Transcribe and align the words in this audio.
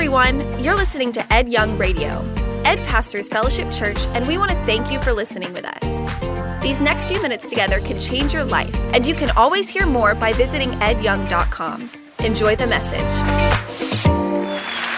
everyone. 0.00 0.64
You're 0.64 0.76
listening 0.76 1.12
to 1.12 1.30
Ed 1.30 1.50
Young 1.50 1.76
Radio. 1.76 2.24
Ed 2.64 2.78
pastors 2.88 3.28
Fellowship 3.28 3.70
Church, 3.70 3.98
and 4.14 4.26
we 4.26 4.38
want 4.38 4.50
to 4.50 4.56
thank 4.64 4.90
you 4.90 4.98
for 4.98 5.12
listening 5.12 5.52
with 5.52 5.66
us. 5.66 6.62
These 6.62 6.80
next 6.80 7.04
few 7.04 7.20
minutes 7.20 7.50
together 7.50 7.80
can 7.80 8.00
change 8.00 8.32
your 8.32 8.44
life, 8.44 8.74
and 8.94 9.06
you 9.06 9.12
can 9.12 9.28
always 9.32 9.68
hear 9.68 9.84
more 9.84 10.14
by 10.14 10.32
visiting 10.32 10.70
edyoung.com. 10.70 11.90
Enjoy 12.20 12.56
the 12.56 12.66
message. 12.66 13.12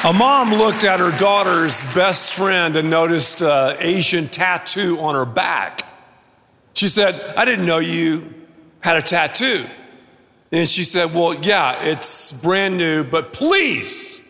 A 0.05 0.13
mom 0.13 0.55
looked 0.55 0.85
at 0.85 1.01
her 1.01 1.11
daughter's 1.19 1.85
best 1.97 2.35
friend 2.35 2.77
and 2.77 2.89
noticed 2.89 3.43
an 3.43 3.79
Asian 3.81 4.29
tattoo 4.29 5.01
on 5.01 5.17
her 5.17 5.27
back. 5.27 5.85
She 6.75 6.87
said, 6.87 7.21
I 7.37 7.45
didn't 7.45 7.67
know 7.67 7.81
you 7.81 8.33
had 8.79 8.97
a 8.99 9.03
tattoo. 9.03 9.65
And 10.53 10.69
she 10.69 10.85
said, 10.85 11.13
Well, 11.13 11.35
yeah, 11.35 11.83
it's 11.83 12.41
brand 12.41 12.79
new, 12.79 13.03
but 13.03 13.33
please 13.33 14.22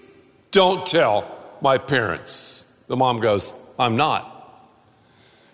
don't 0.52 0.86
tell 0.86 1.24
my 1.60 1.78
parents. 1.78 2.72
The 2.86 2.96
mom 2.96 3.18
goes, 3.20 3.52
I'm 3.78 3.96
not. 3.96 4.28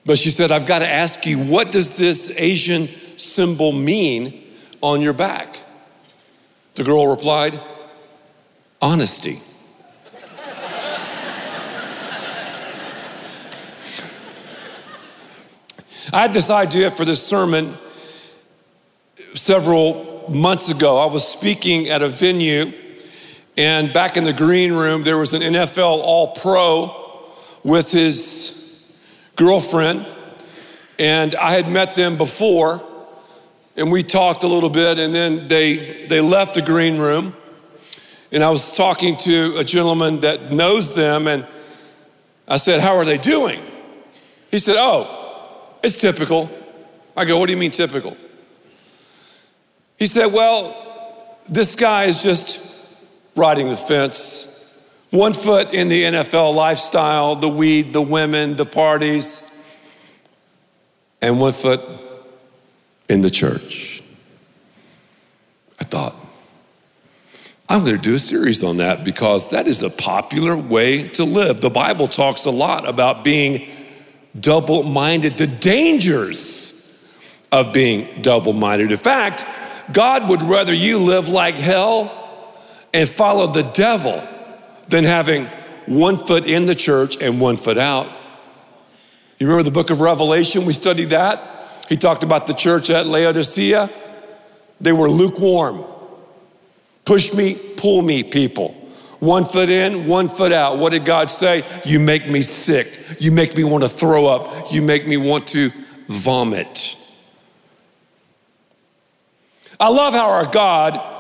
But 0.05 0.19
she 0.19 0.31
said, 0.31 0.53
I've 0.53 0.67
got 0.67 0.81
to 0.81 0.89
ask 0.89 1.25
you, 1.27 1.39
what 1.39 1.73
does 1.73 1.97
this 1.97 2.31
Asian 2.37 2.89
symbol 3.17 3.73
mean 3.73 4.45
on 4.81 5.01
your 5.01 5.13
back? 5.13 5.59
The 6.75 6.85
girl 6.85 7.07
replied, 7.07 7.61
Honesty. 8.81 9.39
I 16.11 16.23
had 16.23 16.33
this 16.33 16.49
idea 16.49 16.91
for 16.91 17.05
this 17.05 17.23
sermon 17.23 17.77
several 19.35 20.25
months 20.31 20.71
ago. 20.71 20.99
I 20.99 21.07
was 21.07 21.27
speaking 21.27 21.89
at 21.91 22.01
a 22.01 22.09
venue, 22.09 22.73
and 23.59 23.93
back 23.93 24.17
in 24.17 24.23
the 24.23 24.33
green 24.33 24.73
room, 24.73 25.03
there 25.03 25.19
was 25.19 25.35
an 25.35 25.43
NFL 25.43 25.99
All 25.99 26.29
Pro 26.29 27.27
with 27.65 27.91
his 27.91 28.97
girlfriend, 29.35 30.07
and 30.97 31.35
I 31.35 31.55
had 31.55 31.69
met 31.69 31.97
them 31.97 32.17
before, 32.19 32.81
and 33.77 33.91
we 33.91 34.05
talked 34.05 34.45
a 34.45 34.47
little 34.47 34.71
bit, 34.71 35.01
and 35.01 35.13
then 35.13 35.49
they, 35.49 36.07
they 36.07 36.21
left 36.21 36.55
the 36.55 36.63
green 36.63 36.99
room, 36.99 37.35
and 38.31 38.45
I 38.45 38.51
was 38.51 38.73
talking 38.73 39.17
to 39.17 39.57
a 39.57 39.65
gentleman 39.65 40.21
that 40.21 40.53
knows 40.53 40.95
them, 40.95 41.27
and 41.27 41.45
I 42.47 42.59
said, 42.59 42.81
How 42.81 42.97
are 42.97 43.05
they 43.05 43.19
doing? 43.19 43.61
He 44.53 44.61
said, 44.61 44.77
Oh, 44.79 45.75
it's 45.83 46.01
typical. 46.01 46.49
I 47.17 47.25
go, 47.25 47.41
What 47.41 47.47
do 47.47 47.55
you 47.55 47.59
mean 47.59 47.73
typical? 47.73 48.17
He 49.99 50.07
said, 50.07 50.27
Well, 50.27 51.41
this 51.49 51.75
guy 51.75 52.05
is 52.05 52.23
just 52.23 52.68
riding 53.37 53.69
the 53.69 53.77
fence, 53.77 54.89
one 55.11 55.33
foot 55.33 55.73
in 55.73 55.89
the 55.89 56.03
NFL 56.05 56.55
lifestyle, 56.55 57.35
the 57.35 57.49
weed, 57.49 57.93
the 57.93 58.03
women, 58.03 58.57
the 58.57 58.67
parties, 58.67 59.45
and 61.23 61.41
one 61.41 61.53
foot 61.53 61.81
in 63.09 63.23
the 63.23 63.31
church. 63.31 64.03
I 65.81 65.85
thought, 65.85 66.15
I'm 67.69 67.85
going 67.85 67.97
to 67.97 68.03
do 68.03 68.15
a 68.15 68.19
series 68.19 68.65
on 68.65 68.79
that 68.79 69.05
because 69.05 69.51
that 69.51 69.67
is 69.67 69.83
a 69.83 69.91
popular 69.91 70.57
way 70.57 71.09
to 71.09 71.25
live. 71.25 71.61
The 71.61 71.71
Bible 71.71 72.09
talks 72.09 72.45
a 72.45 72.51
lot 72.51 72.89
about 72.89 73.25
being 73.25 73.69
double 74.39 74.83
minded, 74.83 75.37
the 75.37 75.47
dangers 75.47 76.75
of 77.53 77.73
being 77.73 78.23
double 78.23 78.53
minded. 78.53 78.91
In 78.91 78.99
fact, 78.99 79.45
God 79.93 80.29
would 80.29 80.43
rather 80.43 80.73
you 80.73 80.99
live 80.99 81.29
like 81.29 81.55
hell 81.55 82.18
and 82.93 83.09
follow 83.09 83.47
the 83.47 83.63
devil 83.63 84.27
than 84.89 85.05
having 85.05 85.47
one 85.87 86.17
foot 86.17 86.47
in 86.47 86.67
the 86.67 86.75
church 86.75 87.21
and 87.21 87.41
one 87.41 87.57
foot 87.57 87.79
out. 87.79 88.07
You 89.39 89.47
remember 89.47 89.63
the 89.63 89.71
book 89.71 89.91
of 89.91 90.01
Revelation? 90.01 90.65
We 90.65 90.73
studied 90.73 91.11
that. 91.11 91.87
He 91.89 91.97
talked 91.97 92.23
about 92.23 92.47
the 92.47 92.55
church 92.55 92.91
at 92.91 93.07
Laodicea. 93.07 93.89
They 94.81 94.93
were 94.93 95.09
lukewarm, 95.09 95.85
push 97.05 97.33
me, 97.33 97.57
pull 97.77 98.03
me 98.03 98.23
people. 98.23 98.75
One 99.19 99.45
foot 99.45 99.69
in, 99.69 100.07
one 100.07 100.29
foot 100.29 100.53
out. 100.53 100.79
What 100.79 100.91
did 100.91 101.05
God 101.05 101.31
say? 101.31 101.65
You 101.85 101.99
make 101.99 102.29
me 102.29 102.43
sick. 102.43 102.87
You 103.19 103.33
make 103.33 103.57
me 103.57 103.65
want 103.65 103.83
to 103.83 103.89
throw 103.89 104.27
up. 104.27 104.73
You 104.73 104.81
make 104.81 105.09
me 105.09 105.17
want 105.17 105.49
to 105.49 105.71
vomit. 106.07 106.97
I 109.81 109.89
love 109.89 110.13
how 110.15 110.31
our 110.31 110.47
God 110.47 111.18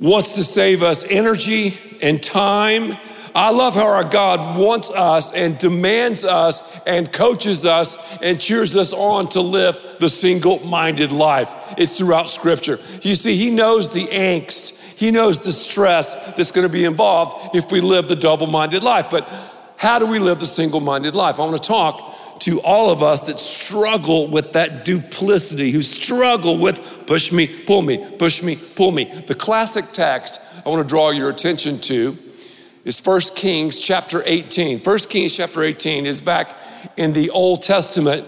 wants 0.00 0.34
to 0.34 0.42
save 0.42 0.82
us 0.82 1.04
energy 1.08 1.74
and 2.02 2.22
time. 2.22 2.96
I 3.34 3.52
love 3.52 3.74
how 3.74 3.86
our 3.86 4.02
God 4.02 4.58
wants 4.58 4.90
us 4.90 5.32
and 5.34 5.56
demands 5.58 6.24
us 6.24 6.80
and 6.84 7.12
coaches 7.12 7.64
us 7.64 8.20
and 8.20 8.40
cheers 8.40 8.76
us 8.76 8.92
on 8.92 9.28
to 9.30 9.40
live 9.40 9.78
the 10.00 10.08
single 10.08 10.58
minded 10.66 11.12
life. 11.12 11.54
It's 11.78 11.98
throughout 11.98 12.28
Scripture. 12.28 12.78
You 13.02 13.14
see, 13.14 13.36
He 13.36 13.50
knows 13.50 13.90
the 13.90 14.06
angst 14.06 14.80
he 15.00 15.10
knows 15.10 15.42
the 15.42 15.50
stress 15.50 16.34
that's 16.34 16.50
going 16.50 16.66
to 16.66 16.72
be 16.72 16.84
involved 16.84 17.56
if 17.56 17.72
we 17.72 17.80
live 17.80 18.06
the 18.06 18.14
double 18.14 18.46
minded 18.46 18.82
life. 18.82 19.06
But 19.10 19.26
how 19.78 19.98
do 19.98 20.06
we 20.06 20.18
live 20.18 20.40
the 20.40 20.44
single 20.44 20.80
minded 20.80 21.16
life? 21.16 21.40
I 21.40 21.44
want 21.46 21.56
to 21.56 21.66
talk 21.66 22.09
to 22.40 22.60
all 22.62 22.90
of 22.90 23.02
us 23.02 23.20
that 23.26 23.38
struggle 23.38 24.26
with 24.28 24.52
that 24.54 24.84
duplicity, 24.84 25.70
who 25.70 25.82
struggle 25.82 26.58
with 26.58 27.06
push 27.06 27.32
me, 27.32 27.46
pull 27.46 27.82
me, 27.82 28.10
push 28.18 28.42
me, 28.42 28.56
pull 28.74 28.92
me. 28.92 29.04
The 29.26 29.34
classic 29.34 29.92
text 29.92 30.40
I 30.64 30.68
want 30.68 30.82
to 30.82 30.88
draw 30.88 31.10
your 31.10 31.30
attention 31.30 31.78
to 31.80 32.16
is 32.84 33.04
1 33.04 33.20
Kings 33.34 33.78
chapter 33.78 34.22
18. 34.24 34.78
1 34.78 34.98
Kings 35.00 35.36
chapter 35.36 35.62
18 35.62 36.06
is 36.06 36.20
back 36.20 36.56
in 36.96 37.12
the 37.12 37.30
Old 37.30 37.62
Testament. 37.62 38.26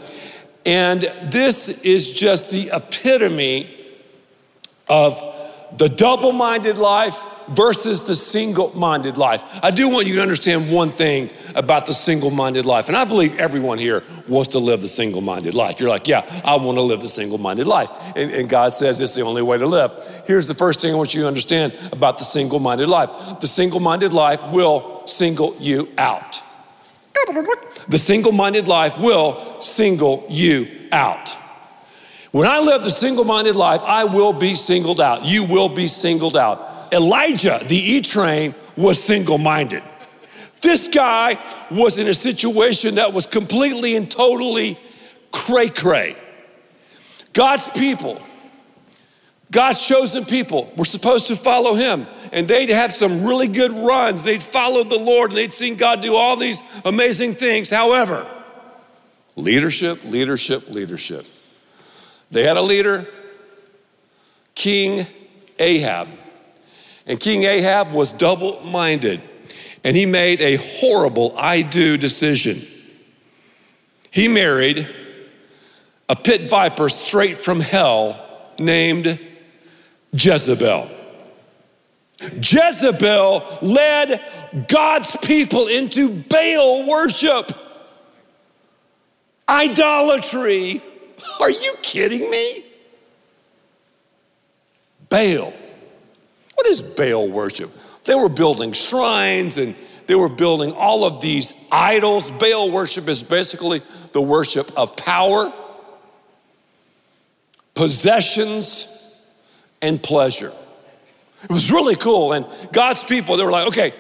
And 0.64 1.02
this 1.24 1.84
is 1.84 2.12
just 2.12 2.50
the 2.50 2.70
epitome 2.72 3.74
of 4.88 5.20
the 5.78 5.88
double 5.88 6.32
minded 6.32 6.78
life 6.78 7.24
versus 7.54 8.02
the 8.02 8.14
single 8.14 8.76
minded 8.76 9.16
life. 9.16 9.42
I 9.62 9.70
do 9.70 9.88
want 9.88 10.06
you 10.06 10.14
to 10.16 10.22
understand 10.22 10.70
one 10.70 10.90
thing 10.92 11.30
about 11.54 11.86
the 11.86 11.94
single 11.94 12.30
minded 12.30 12.66
life. 12.66 12.88
And 12.88 12.96
I 12.96 13.04
believe 13.04 13.38
everyone 13.38 13.78
here 13.78 14.02
wants 14.28 14.50
to 14.50 14.58
live 14.58 14.80
the 14.80 14.88
single 14.88 15.20
minded 15.20 15.54
life. 15.54 15.80
You're 15.80 15.88
like, 15.90 16.08
yeah, 16.08 16.42
I 16.44 16.56
want 16.56 16.78
to 16.78 16.82
live 16.82 17.00
the 17.00 17.08
single 17.08 17.38
minded 17.38 17.66
life. 17.66 17.90
And, 18.16 18.30
and, 18.30 18.48
God 18.48 18.72
says 18.72 19.00
it's 19.00 19.14
the 19.14 19.22
only 19.22 19.42
way 19.42 19.56
to 19.58 19.66
live. 19.66 19.92
Here's 20.26 20.46
the 20.46 20.54
first 20.54 20.80
thing 20.80 20.92
I 20.92 20.96
want 20.96 21.14
you 21.14 21.22
to 21.22 21.28
understand 21.28 21.74
about 21.90 22.18
the 22.18 22.24
single 22.24 22.58
minded 22.58 22.88
life 22.88 23.10
the 23.40 23.46
single 23.46 23.80
minded 23.80 24.12
life 24.12 24.44
will 24.48 25.06
single 25.06 25.56
you 25.58 25.88
out. 25.96 26.42
The 27.88 27.98
single 27.98 28.32
minded 28.32 28.68
life 28.68 28.98
will 28.98 29.60
single 29.60 30.26
you 30.28 30.68
out. 30.90 31.36
When 32.32 32.48
I 32.48 32.60
live 32.60 32.82
the 32.82 32.90
single 32.90 33.24
minded 33.24 33.56
life, 33.56 33.82
I 33.82 34.04
will 34.04 34.32
be 34.32 34.54
singled 34.54 35.00
out. 35.00 35.24
You 35.24 35.44
will 35.44 35.68
be 35.68 35.86
singled 35.86 36.36
out. 36.36 36.71
Elijah, 36.92 37.60
the 37.66 37.76
E 37.76 38.00
train, 38.02 38.54
was 38.76 39.02
single 39.02 39.38
minded. 39.38 39.82
This 40.60 40.88
guy 40.88 41.38
was 41.70 41.98
in 41.98 42.06
a 42.06 42.14
situation 42.14 42.96
that 42.96 43.12
was 43.12 43.26
completely 43.26 43.96
and 43.96 44.08
totally 44.10 44.78
cray 45.32 45.68
cray. 45.68 46.16
God's 47.32 47.66
people, 47.70 48.20
God's 49.50 49.82
chosen 49.82 50.24
people, 50.24 50.72
were 50.76 50.84
supposed 50.84 51.26
to 51.28 51.36
follow 51.36 51.74
him. 51.74 52.06
And 52.30 52.46
they'd 52.46 52.70
have 52.70 52.92
some 52.92 53.24
really 53.24 53.48
good 53.48 53.72
runs. 53.72 54.22
They'd 54.22 54.42
followed 54.42 54.88
the 54.88 54.98
Lord 54.98 55.30
and 55.30 55.38
they'd 55.38 55.52
seen 55.52 55.76
God 55.76 56.00
do 56.00 56.14
all 56.14 56.36
these 56.36 56.62
amazing 56.84 57.34
things. 57.34 57.70
However, 57.70 58.26
leadership, 59.34 60.04
leadership, 60.04 60.68
leadership. 60.68 61.26
They 62.30 62.44
had 62.44 62.56
a 62.56 62.62
leader, 62.62 63.06
King 64.54 65.06
Ahab. 65.58 66.08
And 67.06 67.18
King 67.18 67.44
Ahab 67.44 67.92
was 67.92 68.12
double 68.12 68.60
minded, 68.62 69.20
and 69.82 69.96
he 69.96 70.06
made 70.06 70.40
a 70.40 70.56
horrible 70.56 71.34
I 71.36 71.62
do 71.62 71.96
decision. 71.96 72.60
He 74.10 74.28
married 74.28 74.88
a 76.08 76.14
pit 76.14 76.50
viper 76.50 76.88
straight 76.88 77.38
from 77.38 77.60
hell 77.60 78.52
named 78.58 79.18
Jezebel. 80.12 80.88
Jezebel 82.20 83.58
led 83.62 84.20
God's 84.68 85.16
people 85.16 85.66
into 85.66 86.10
Baal 86.10 86.86
worship, 86.86 87.50
idolatry, 89.48 90.82
are 91.40 91.50
you 91.50 91.74
kidding 91.82 92.30
me? 92.30 92.64
Baal. 95.08 95.52
What 96.62 96.70
is 96.70 96.80
Baal 96.80 97.28
worship? 97.28 97.72
They 98.04 98.14
were 98.14 98.28
building 98.28 98.70
shrines 98.70 99.58
and 99.58 99.74
they 100.06 100.14
were 100.14 100.28
building 100.28 100.70
all 100.70 101.04
of 101.04 101.20
these 101.20 101.66
idols. 101.72 102.30
Baal 102.30 102.70
worship 102.70 103.08
is 103.08 103.20
basically 103.20 103.82
the 104.12 104.22
worship 104.22 104.70
of 104.78 104.94
power, 104.94 105.52
possessions, 107.74 109.20
and 109.80 110.00
pleasure. 110.00 110.52
It 111.42 111.50
was 111.50 111.72
really 111.72 111.96
cool. 111.96 112.32
And 112.32 112.46
God's 112.72 113.02
people, 113.02 113.36
they 113.36 113.44
were 113.44 113.50
like, 113.50 113.66
okay, 113.66 113.92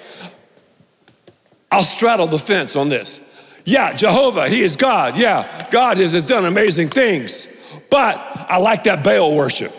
I'll 1.72 1.82
straddle 1.82 2.28
the 2.28 2.38
fence 2.38 2.76
on 2.76 2.90
this. 2.90 3.20
Yeah, 3.64 3.92
Jehovah, 3.92 4.48
He 4.48 4.60
is 4.60 4.76
God. 4.76 5.16
Yeah, 5.16 5.68
God 5.72 5.96
has, 5.96 6.12
has 6.12 6.22
done 6.22 6.44
amazing 6.44 6.90
things. 6.90 7.48
But 7.90 8.18
I 8.18 8.58
like 8.58 8.84
that 8.84 9.02
Baal 9.02 9.34
worship. 9.34 9.72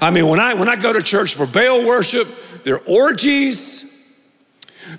I 0.00 0.10
mean, 0.10 0.26
when 0.26 0.40
I 0.40 0.54
when 0.54 0.68
I 0.68 0.76
go 0.76 0.92
to 0.92 1.02
church 1.02 1.34
for 1.34 1.46
Baal 1.46 1.86
worship, 1.86 2.28
there 2.64 2.76
are 2.76 2.82
orgies, 2.86 4.18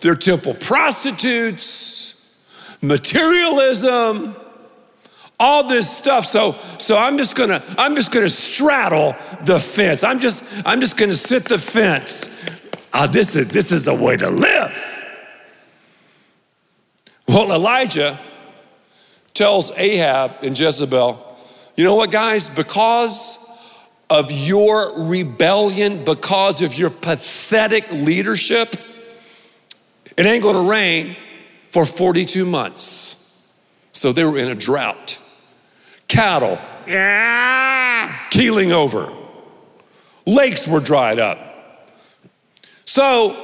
there 0.01 0.13
are 0.13 0.15
temple 0.15 0.55
prostitutes, 0.55 2.37
materialism, 2.81 4.35
all 5.39 5.67
this 5.67 5.89
stuff. 5.89 6.25
So, 6.25 6.55
so 6.77 6.97
I'm 6.97 7.17
just 7.17 7.35
gonna, 7.35 7.63
I'm 7.77 7.95
just 7.95 8.11
gonna 8.11 8.29
straddle 8.29 9.15
the 9.45 9.59
fence. 9.59 10.03
I'm 10.03 10.19
just, 10.19 10.43
I'm 10.65 10.81
just 10.81 10.97
gonna 10.97 11.13
sit 11.13 11.45
the 11.45 11.57
fence. 11.57 12.27
Oh, 12.93 13.07
this 13.07 13.35
is 13.35 13.49
this 13.49 13.71
is 13.71 13.83
the 13.83 13.93
way 13.93 14.17
to 14.17 14.29
live. 14.29 15.05
Well, 17.27 17.51
Elijah 17.51 18.19
tells 19.35 19.71
Ahab 19.77 20.43
and 20.43 20.57
Jezebel, 20.59 21.37
you 21.75 21.83
know 21.83 21.95
what, 21.95 22.11
guys? 22.11 22.49
Because 22.49 23.38
of 24.09 24.31
your 24.31 25.05
rebellion, 25.07 26.03
because 26.03 26.61
of 26.61 26.77
your 26.77 26.89
pathetic 26.89 27.91
leadership, 27.91 28.75
it 30.17 30.25
ain't 30.25 30.43
gonna 30.43 30.67
rain 30.67 31.15
for 31.69 31.85
42 31.85 32.45
months. 32.45 33.53
So 33.91 34.11
they 34.11 34.25
were 34.25 34.37
in 34.37 34.47
a 34.47 34.55
drought. 34.55 35.19
Cattle, 36.07 36.57
yeah, 36.87 38.17
keeling 38.31 38.71
over. 38.71 39.13
Lakes 40.25 40.67
were 40.67 40.79
dried 40.79 41.19
up. 41.19 41.37
So 42.85 43.37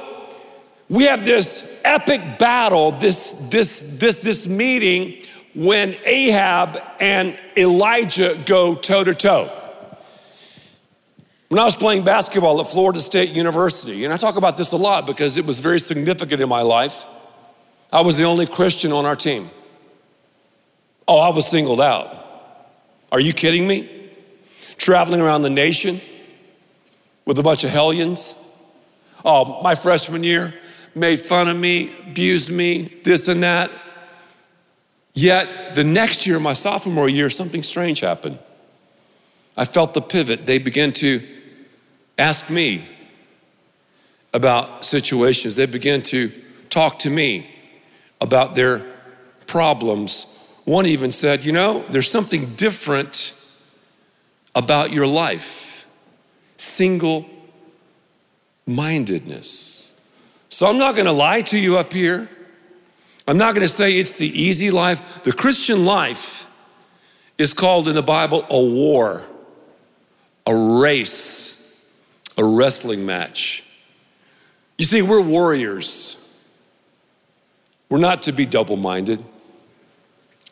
we 0.88 1.04
have 1.04 1.24
this 1.24 1.80
epic 1.84 2.38
battle, 2.38 2.92
this, 2.92 3.32
this, 3.50 3.98
this, 3.98 4.16
this 4.16 4.46
meeting 4.46 5.22
when 5.54 5.94
Ahab 6.04 6.82
and 7.00 7.38
Elijah 7.56 8.36
go 8.46 8.74
toe 8.74 9.04
to 9.04 9.14
toe. 9.14 9.55
When 11.48 11.60
I 11.60 11.64
was 11.64 11.76
playing 11.76 12.04
basketball 12.04 12.60
at 12.60 12.66
Florida 12.66 12.98
State 12.98 13.30
University, 13.30 14.04
and 14.04 14.12
I 14.12 14.16
talk 14.16 14.36
about 14.36 14.56
this 14.56 14.72
a 14.72 14.76
lot 14.76 15.06
because 15.06 15.36
it 15.36 15.46
was 15.46 15.60
very 15.60 15.78
significant 15.78 16.42
in 16.42 16.48
my 16.48 16.62
life, 16.62 17.04
I 17.92 18.00
was 18.00 18.16
the 18.16 18.24
only 18.24 18.46
Christian 18.46 18.92
on 18.92 19.06
our 19.06 19.14
team. 19.14 19.48
Oh, 21.06 21.20
I 21.20 21.30
was 21.30 21.46
singled 21.46 21.80
out. 21.80 22.24
Are 23.12 23.20
you 23.20 23.32
kidding 23.32 23.66
me? 23.66 24.10
Traveling 24.76 25.20
around 25.20 25.42
the 25.42 25.50
nation 25.50 26.00
with 27.24 27.38
a 27.38 27.44
bunch 27.44 27.62
of 27.62 27.70
hellions. 27.70 28.34
Oh, 29.24 29.62
my 29.62 29.76
freshman 29.76 30.24
year, 30.24 30.52
made 30.96 31.20
fun 31.20 31.48
of 31.48 31.56
me, 31.56 31.92
abused 32.08 32.50
me, 32.50 32.82
this 33.04 33.28
and 33.28 33.44
that. 33.44 33.70
Yet 35.14 35.76
the 35.76 35.84
next 35.84 36.26
year, 36.26 36.40
my 36.40 36.54
sophomore 36.54 37.08
year, 37.08 37.30
something 37.30 37.62
strange 37.62 38.00
happened. 38.00 38.40
I 39.56 39.64
felt 39.64 39.94
the 39.94 40.02
pivot. 40.02 40.44
They 40.44 40.58
began 40.58 40.92
to 40.94 41.22
ask 42.18 42.50
me 42.50 42.84
about 44.32 44.84
situations, 44.84 45.56
they 45.56 45.66
began 45.66 46.02
to 46.02 46.30
talk 46.68 46.98
to 47.00 47.10
me 47.10 47.48
about 48.20 48.54
their 48.54 48.84
problems. 49.46 50.32
One 50.64 50.86
even 50.86 51.12
said, 51.12 51.44
You 51.44 51.52
know, 51.52 51.84
there's 51.88 52.10
something 52.10 52.46
different 52.56 53.32
about 54.54 54.92
your 54.92 55.06
life 55.06 55.86
single 56.58 57.26
mindedness. 58.66 60.00
So 60.48 60.66
I'm 60.66 60.78
not 60.78 60.94
going 60.94 61.06
to 61.06 61.12
lie 61.12 61.42
to 61.42 61.58
you 61.58 61.76
up 61.78 61.92
here. 61.92 62.28
I'm 63.28 63.38
not 63.38 63.54
going 63.54 63.66
to 63.66 63.72
say 63.72 63.98
it's 63.98 64.16
the 64.16 64.28
easy 64.28 64.70
life. 64.70 65.22
The 65.24 65.32
Christian 65.32 65.84
life 65.84 66.48
is 67.38 67.52
called 67.52 67.88
in 67.88 67.94
the 67.94 68.02
Bible 68.02 68.46
a 68.50 68.60
war, 68.60 69.22
a 70.46 70.54
race, 70.54 71.55
a 72.36 72.44
wrestling 72.44 73.06
match. 73.06 73.64
You 74.78 74.84
see, 74.84 75.02
we're 75.02 75.22
warriors. 75.22 76.22
We're 77.88 77.98
not 77.98 78.22
to 78.22 78.32
be 78.32 78.46
double 78.46 78.76
minded. 78.76 79.24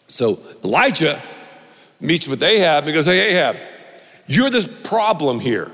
So 0.06 0.38
Elijah 0.62 1.20
meets 2.00 2.28
with 2.28 2.42
Ahab 2.42 2.84
and 2.84 2.94
goes, 2.94 3.06
Hey, 3.06 3.36
Ahab, 3.36 3.56
you're 4.26 4.50
this 4.50 4.66
problem 4.66 5.40
here. 5.40 5.70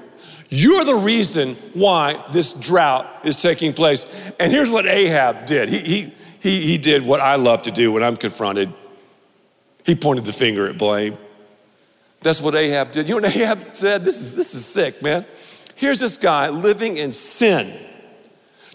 You're 0.48 0.84
the 0.84 0.96
reason 0.96 1.54
why 1.74 2.24
this 2.32 2.52
drought 2.52 3.06
is 3.24 3.40
taking 3.40 3.72
place. 3.72 4.04
And 4.40 4.50
here's 4.50 4.68
what 4.68 4.86
Ahab 4.86 5.46
did. 5.46 5.68
He, 5.68 5.78
he, 5.78 6.14
he, 6.40 6.66
he 6.66 6.78
did 6.78 7.04
what 7.04 7.20
I 7.20 7.36
love 7.36 7.62
to 7.62 7.70
do 7.70 7.92
when 7.92 8.02
I'm 8.02 8.16
confronted. 8.16 8.72
He 9.84 9.94
pointed 9.94 10.24
the 10.24 10.32
finger 10.32 10.68
at 10.68 10.76
blame. 10.76 11.16
That's 12.22 12.40
what 12.40 12.54
Ahab 12.54 12.90
did. 12.90 13.08
You 13.08 13.20
know 13.20 13.28
what 13.28 13.36
Ahab 13.36 13.76
said? 13.76 14.04
This 14.04 14.20
is, 14.20 14.36
this 14.36 14.54
is 14.54 14.66
sick, 14.66 15.00
man. 15.02 15.24
Here's 15.80 15.98
this 15.98 16.18
guy 16.18 16.50
living 16.50 16.98
in 16.98 17.10
sin, 17.10 17.72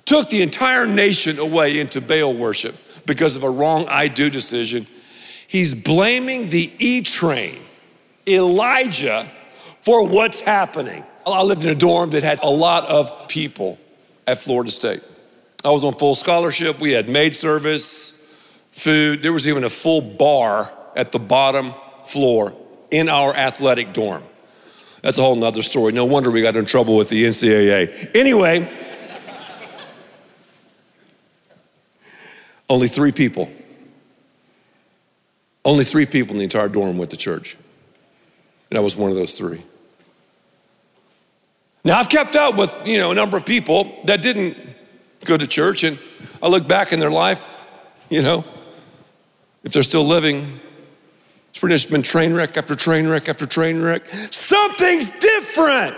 took 0.06 0.32
the 0.32 0.42
entire 0.42 0.88
nation 0.88 1.38
away 1.38 1.80
into 1.80 2.02
Baal 2.02 2.34
worship 2.34 2.76
because 3.06 3.36
of 3.36 3.44
a 3.44 3.50
wrong 3.50 3.86
I 3.88 4.08
do 4.08 4.32
decision. 4.32 4.88
He's 5.48 5.76
blaming 5.76 6.50
the 6.50 6.74
E 6.80 7.04
train, 7.04 7.60
Elijah, 8.28 9.30
for 9.84 10.08
what's 10.08 10.40
happening. 10.40 11.04
I 11.28 11.44
lived 11.44 11.64
in 11.64 11.70
a 11.70 11.76
dorm 11.76 12.10
that 12.10 12.24
had 12.24 12.40
a 12.42 12.50
lot 12.50 12.90
of 12.90 13.28
people 13.28 13.78
at 14.26 14.40
Florida 14.40 14.72
State. 14.72 15.04
I 15.64 15.70
was 15.70 15.84
on 15.84 15.94
full 15.94 16.16
scholarship. 16.16 16.80
We 16.80 16.94
had 16.94 17.08
maid 17.08 17.36
service, 17.36 18.36
food. 18.72 19.22
There 19.22 19.32
was 19.32 19.48
even 19.48 19.64
a 19.64 19.70
full 19.70 20.02
bar 20.02 20.74
at 20.96 21.12
the 21.12 21.20
bottom 21.20 21.76
floor 22.04 22.56
in 22.90 23.10
our 23.10 23.32
athletic 23.36 23.94
dorm. 23.94 24.24
That's 25.06 25.20
a 25.20 25.22
whole 25.22 25.36
nother 25.36 25.62
story. 25.62 25.92
No 25.94 26.04
wonder 26.06 26.32
we 26.32 26.42
got 26.42 26.56
in 26.56 26.66
trouble 26.66 26.98
with 26.98 27.10
the 27.10 27.26
NCAA. 27.26 28.16
Anyway, 28.16 28.68
only 32.68 32.88
three 32.88 33.12
people. 33.12 33.48
Only 35.64 35.84
three 35.84 36.08
people 36.08 36.32
in 36.32 36.40
the 36.40 36.44
entire 36.44 36.70
dorm 36.70 36.98
went 36.98 37.12
to 37.12 37.18
church. 37.18 37.56
And 38.72 38.80
I 38.80 38.82
was 38.82 38.98
one 38.98 39.12
of 39.12 39.16
those 39.16 39.36
three. 39.36 39.62
Now, 41.84 42.00
I've 42.00 42.10
kept 42.10 42.36
up 42.36 42.58
with, 42.58 42.74
you 42.84 42.98
know, 42.98 43.12
a 43.12 43.16
number 43.16 43.38
of 43.38 43.46
people 43.46 44.02
that 44.06 44.24
didn't 44.24 44.58
go 45.24 45.38
to 45.38 45.46
church, 45.46 45.84
and 45.84 46.00
I 46.42 46.48
look 46.48 46.68
back 46.68 46.94
in 46.94 47.00
their 47.00 47.12
life, 47.12 47.64
you 48.10 48.24
know, 48.24 48.44
if 49.64 49.72
they're 49.72 49.84
still 49.84 50.06
living, 50.06 50.60
it's 51.56 51.62
pretty 51.62 51.76
much 51.76 51.90
been 51.90 52.02
train 52.02 52.34
wreck 52.34 52.58
after 52.58 52.76
train 52.76 53.08
wreck 53.08 53.30
after 53.30 53.46
train 53.46 53.82
wreck. 53.82 54.02
Something's 54.30 55.10
different. 55.20 55.96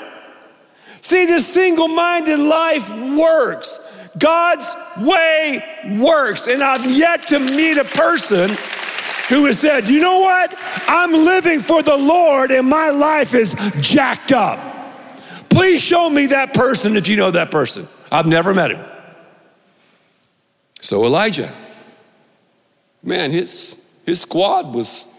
See, 1.01 1.25
this 1.25 1.51
single 1.51 1.87
minded 1.87 2.37
life 2.37 2.91
works. 3.17 4.11
God's 4.19 4.71
way 4.99 5.63
works. 5.99 6.45
And 6.45 6.61
I've 6.61 6.85
yet 6.85 7.25
to 7.27 7.39
meet 7.39 7.79
a 7.79 7.85
person 7.85 8.51
who 9.29 9.45
has 9.45 9.57
said, 9.57 9.89
you 9.89 9.99
know 9.99 10.19
what? 10.19 10.53
I'm 10.87 11.11
living 11.11 11.61
for 11.61 11.81
the 11.81 11.97
Lord 11.97 12.51
and 12.51 12.69
my 12.69 12.91
life 12.91 13.33
is 13.33 13.55
jacked 13.81 14.31
up. 14.31 14.59
Please 15.49 15.81
show 15.81 16.07
me 16.07 16.27
that 16.27 16.53
person 16.53 16.95
if 16.95 17.07
you 17.07 17.15
know 17.15 17.31
that 17.31 17.49
person. 17.49 17.87
I've 18.11 18.27
never 18.27 18.53
met 18.53 18.69
him. 18.69 18.85
So 20.81 21.03
Elijah, 21.03 21.51
man, 23.01 23.31
his, 23.31 23.75
his 24.05 24.21
squad 24.21 24.75
was, 24.75 25.11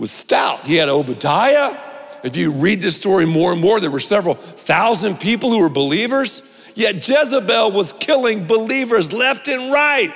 was 0.00 0.10
stout. 0.10 0.60
He 0.60 0.76
had 0.76 0.88
Obadiah. 0.88 1.78
If 2.24 2.34
you 2.34 2.52
read 2.52 2.80
this 2.80 2.96
story 2.96 3.26
more 3.26 3.52
and 3.52 3.60
more, 3.60 3.80
there 3.80 3.90
were 3.90 4.00
several 4.00 4.34
thousand 4.34 5.20
people 5.20 5.50
who 5.50 5.60
were 5.60 5.68
believers, 5.68 6.72
yet 6.74 7.06
Jezebel 7.06 7.70
was 7.72 7.92
killing 7.92 8.46
believers 8.46 9.12
left 9.12 9.46
and 9.46 9.70
right. 9.70 10.14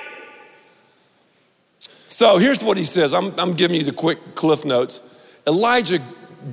So 2.07 2.39
here's 2.39 2.63
what 2.63 2.77
he 2.77 2.85
says 2.85 3.13
I'm, 3.13 3.39
I'm 3.39 3.53
giving 3.53 3.77
you 3.77 3.83
the 3.83 3.93
quick 3.93 4.35
cliff 4.35 4.65
notes. 4.65 5.01
Elijah 5.45 5.99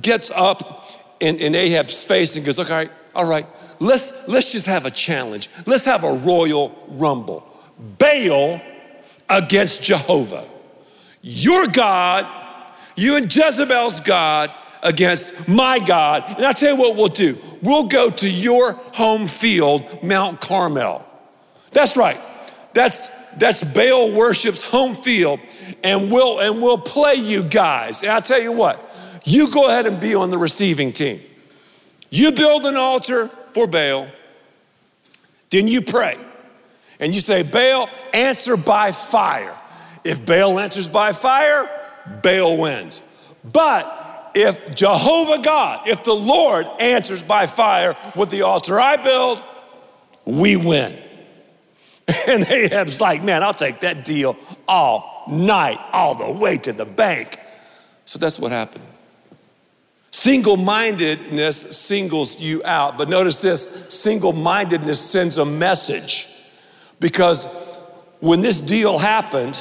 gets 0.01 0.29
up 0.29 0.85
in, 1.19 1.37
in 1.37 1.55
Ahab's 1.55 2.03
face 2.03 2.35
and 2.35 2.45
goes, 2.45 2.59
all 2.59 2.65
right, 2.65 2.91
all 3.15 3.25
right, 3.25 3.47
let's, 3.79 4.27
let's 4.27 4.51
just 4.51 4.67
have 4.67 4.85
a 4.85 4.91
challenge. 4.91 5.49
Let's 5.65 5.85
have 5.85 6.03
a 6.03 6.13
royal 6.13 6.69
rumble. 6.89 7.47
Baal 7.97 8.61
against 9.27 9.83
Jehovah. 9.83 10.47
Your 11.21 11.65
God, 11.67 12.27
you 12.95 13.17
and 13.17 13.33
Jezebel's 13.33 13.99
God 14.01 14.51
against 14.81 15.47
my 15.47 15.79
God. 15.79 16.23
And 16.27 16.45
I'll 16.45 16.53
tell 16.53 16.75
you 16.75 16.81
what 16.81 16.95
we'll 16.95 17.07
do. 17.07 17.37
We'll 17.61 17.87
go 17.87 18.09
to 18.09 18.29
your 18.29 18.73
home 18.93 19.27
field, 19.27 20.03
Mount 20.03 20.41
Carmel. 20.41 21.05
That's 21.71 21.95
right. 21.95 22.19
That's 22.73 23.07
that's 23.35 23.63
Baal 23.63 24.11
worship's 24.11 24.61
home 24.61 24.95
field, 24.95 25.39
and 25.83 26.11
we'll 26.11 26.39
and 26.39 26.61
we'll 26.61 26.77
play 26.77 27.15
you 27.15 27.43
guys. 27.43 28.01
And 28.01 28.11
I'll 28.11 28.21
tell 28.21 28.41
you 28.41 28.51
what, 28.51 28.79
you 29.23 29.49
go 29.49 29.67
ahead 29.69 29.85
and 29.85 29.99
be 29.99 30.13
on 30.15 30.29
the 30.29 30.37
receiving 30.37 30.91
team. 30.91 31.19
You 32.09 32.31
build 32.31 32.65
an 32.65 32.75
altar 32.75 33.27
for 33.53 33.65
Baal, 33.67 34.07
then 35.49 35.67
you 35.67 35.81
pray. 35.81 36.17
and 36.99 37.13
you 37.13 37.21
say, 37.21 37.43
Baal, 37.43 37.89
answer 38.13 38.55
by 38.55 38.91
fire. 38.91 39.57
If 40.03 40.25
Baal 40.25 40.59
answers 40.59 40.87
by 40.87 41.11
fire, 41.11 41.67
Baal 42.21 42.57
wins. 42.57 43.01
But 43.43 44.31
if 44.35 44.75
Jehovah 44.75 45.41
God, 45.41 45.87
if 45.87 46.03
the 46.03 46.13
Lord 46.13 46.65
answers 46.79 47.23
by 47.23 47.45
fire 47.45 47.95
with 48.15 48.29
the 48.29 48.41
altar 48.43 48.79
I 48.79 48.97
build, 48.97 49.41
we 50.25 50.55
win. 50.55 50.97
And 52.27 52.43
Ahab's 52.43 52.99
like, 52.99 53.23
man, 53.23 53.43
I'll 53.43 53.53
take 53.53 53.81
that 53.81 54.03
deal 54.03 54.35
all 54.67 55.23
night, 55.29 55.79
all 55.93 56.15
the 56.15 56.33
way 56.33 56.57
to 56.57 56.73
the 56.73 56.85
bank. 56.85 57.39
So 58.05 58.19
that's 58.19 58.37
what 58.39 58.51
happened. 58.51 58.83
Single 60.11 60.57
mindedness 60.57 61.77
singles 61.77 62.39
you 62.39 62.61
out. 62.65 62.97
But 62.97 63.09
notice 63.09 63.37
this 63.37 63.87
single 63.89 64.33
mindedness 64.33 64.99
sends 64.99 65.37
a 65.37 65.45
message. 65.45 66.27
Because 66.99 67.45
when 68.19 68.41
this 68.41 68.59
deal 68.59 68.99
happened, 68.99 69.55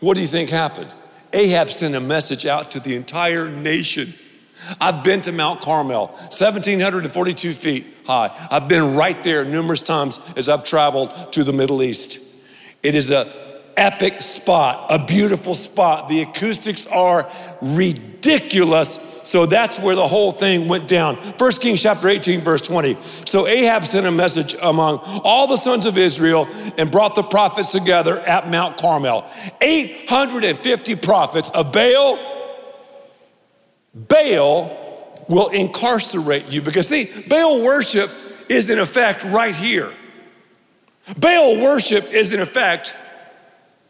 what 0.00 0.14
do 0.14 0.22
you 0.22 0.26
think 0.26 0.50
happened? 0.50 0.90
Ahab 1.32 1.70
sent 1.70 1.94
a 1.94 2.00
message 2.00 2.46
out 2.46 2.70
to 2.72 2.80
the 2.80 2.96
entire 2.96 3.48
nation. 3.48 4.12
I've 4.80 5.02
been 5.02 5.20
to 5.22 5.32
Mount 5.32 5.60
Carmel, 5.60 6.08
1,742 6.08 7.52
feet 7.54 7.86
high. 8.04 8.30
I've 8.50 8.68
been 8.68 8.94
right 8.94 9.22
there 9.24 9.44
numerous 9.44 9.80
times 9.80 10.20
as 10.36 10.48
I've 10.48 10.64
traveled 10.64 11.32
to 11.32 11.44
the 11.44 11.52
Middle 11.52 11.82
East. 11.82 12.46
It 12.82 12.94
is 12.94 13.10
a 13.10 13.30
epic 13.76 14.20
spot, 14.20 14.86
a 14.90 15.04
beautiful 15.04 15.54
spot. 15.54 16.08
The 16.08 16.22
acoustics 16.22 16.86
are 16.86 17.30
ridiculous. 17.62 19.20
So 19.22 19.46
that's 19.46 19.78
where 19.78 19.94
the 19.94 20.08
whole 20.08 20.32
thing 20.32 20.66
went 20.68 20.88
down. 20.88 21.16
1 21.16 21.52
Kings 21.52 21.82
chapter 21.82 22.08
18, 22.08 22.40
verse 22.40 22.62
20. 22.62 22.94
So 23.00 23.46
Ahab 23.46 23.84
sent 23.84 24.06
a 24.06 24.10
message 24.10 24.54
among 24.60 24.98
all 25.24 25.46
the 25.46 25.56
sons 25.56 25.84
of 25.86 25.98
Israel 25.98 26.48
and 26.78 26.90
brought 26.90 27.14
the 27.14 27.22
prophets 27.22 27.72
together 27.72 28.18
at 28.20 28.50
Mount 28.50 28.78
Carmel. 28.78 29.24
850 29.60 30.96
prophets 30.96 31.50
of 31.50 31.72
Baal. 31.72 32.18
Baal 33.94 34.76
will 35.28 35.48
incarcerate 35.48 36.50
you 36.50 36.62
because, 36.62 36.88
see, 36.88 37.08
Baal 37.28 37.62
worship 37.62 38.10
is 38.48 38.70
in 38.70 38.78
effect 38.78 39.22
right 39.24 39.54
here. 39.54 39.92
Baal 41.18 41.60
worship 41.60 42.12
is 42.12 42.32
in 42.32 42.40
effect 42.40 42.96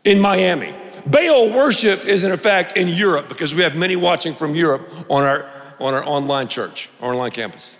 in 0.04 0.20
Miami. 0.20 0.74
Baal 1.06 1.52
worship 1.52 2.04
is 2.06 2.24
in 2.24 2.32
effect 2.32 2.76
in 2.76 2.88
Europe 2.88 3.28
because 3.28 3.54
we 3.54 3.62
have 3.62 3.76
many 3.76 3.96
watching 3.96 4.34
from 4.34 4.54
Europe 4.54 4.88
on 5.08 5.22
our, 5.22 5.48
on 5.78 5.94
our 5.94 6.04
online 6.04 6.48
church, 6.48 6.88
online 7.00 7.30
campus. 7.30 7.78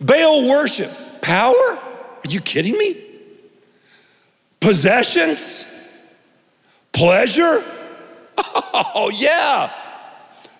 Baal 0.00 0.48
worship, 0.48 0.90
power? 1.20 1.54
Are 1.54 2.30
you 2.30 2.40
kidding 2.40 2.76
me? 2.78 3.02
Possessions? 4.60 5.70
Pleasure? 6.92 7.62
Oh, 8.96 9.10
yeah. 9.10 9.70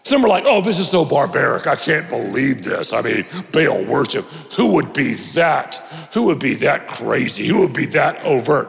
Some 0.04 0.24
are 0.24 0.28
like, 0.28 0.44
oh, 0.46 0.60
this 0.60 0.78
is 0.78 0.88
so 0.88 1.04
barbaric. 1.04 1.66
I 1.66 1.76
can't 1.76 2.08
believe 2.08 2.62
this. 2.62 2.92
I 2.92 3.00
mean, 3.00 3.24
Baal 3.52 3.84
worship. 3.84 4.24
Who 4.56 4.74
would 4.74 4.92
be 4.92 5.14
that? 5.34 5.76
Who 6.12 6.24
would 6.24 6.38
be 6.38 6.54
that 6.54 6.86
crazy? 6.86 7.46
Who 7.46 7.62
would 7.62 7.72
be 7.72 7.86
that 7.86 8.22
overt? 8.24 8.68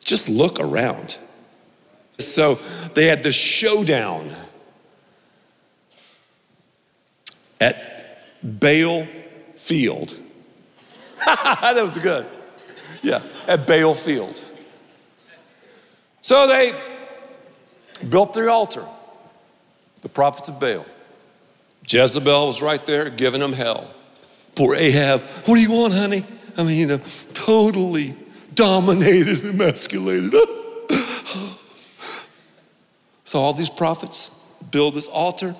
Just 0.00 0.28
look 0.28 0.60
around. 0.60 1.18
So 2.18 2.56
they 2.94 3.06
had 3.06 3.22
the 3.22 3.32
showdown 3.32 4.34
at 7.60 8.22
Baal 8.42 9.06
Field. 9.54 10.18
that 11.24 11.74
was 11.76 11.98
good. 11.98 12.26
Yeah, 13.02 13.22
at 13.46 13.66
Baal 13.66 13.94
Field. 13.94 14.44
So 16.22 16.46
they 16.46 16.74
built 18.08 18.34
their 18.34 18.50
altar, 18.50 18.84
the 20.02 20.08
prophets 20.08 20.48
of 20.48 20.58
Baal. 20.58 20.84
Jezebel 21.86 22.46
was 22.46 22.60
right 22.60 22.84
there 22.84 23.08
giving 23.10 23.40
them 23.40 23.52
hell. 23.52 23.90
Poor 24.56 24.74
Ahab, 24.74 25.22
what 25.46 25.54
do 25.54 25.60
you 25.60 25.70
want, 25.70 25.94
honey? 25.94 26.24
I 26.56 26.64
mean, 26.64 26.78
you 26.78 26.86
know, 26.86 27.00
totally 27.32 28.14
dominated, 28.54 29.44
emasculated. 29.44 30.34
So 33.28 33.40
all 33.40 33.52
these 33.52 33.68
prophets 33.68 34.30
build 34.70 34.94
this 34.94 35.06
altar 35.06 35.54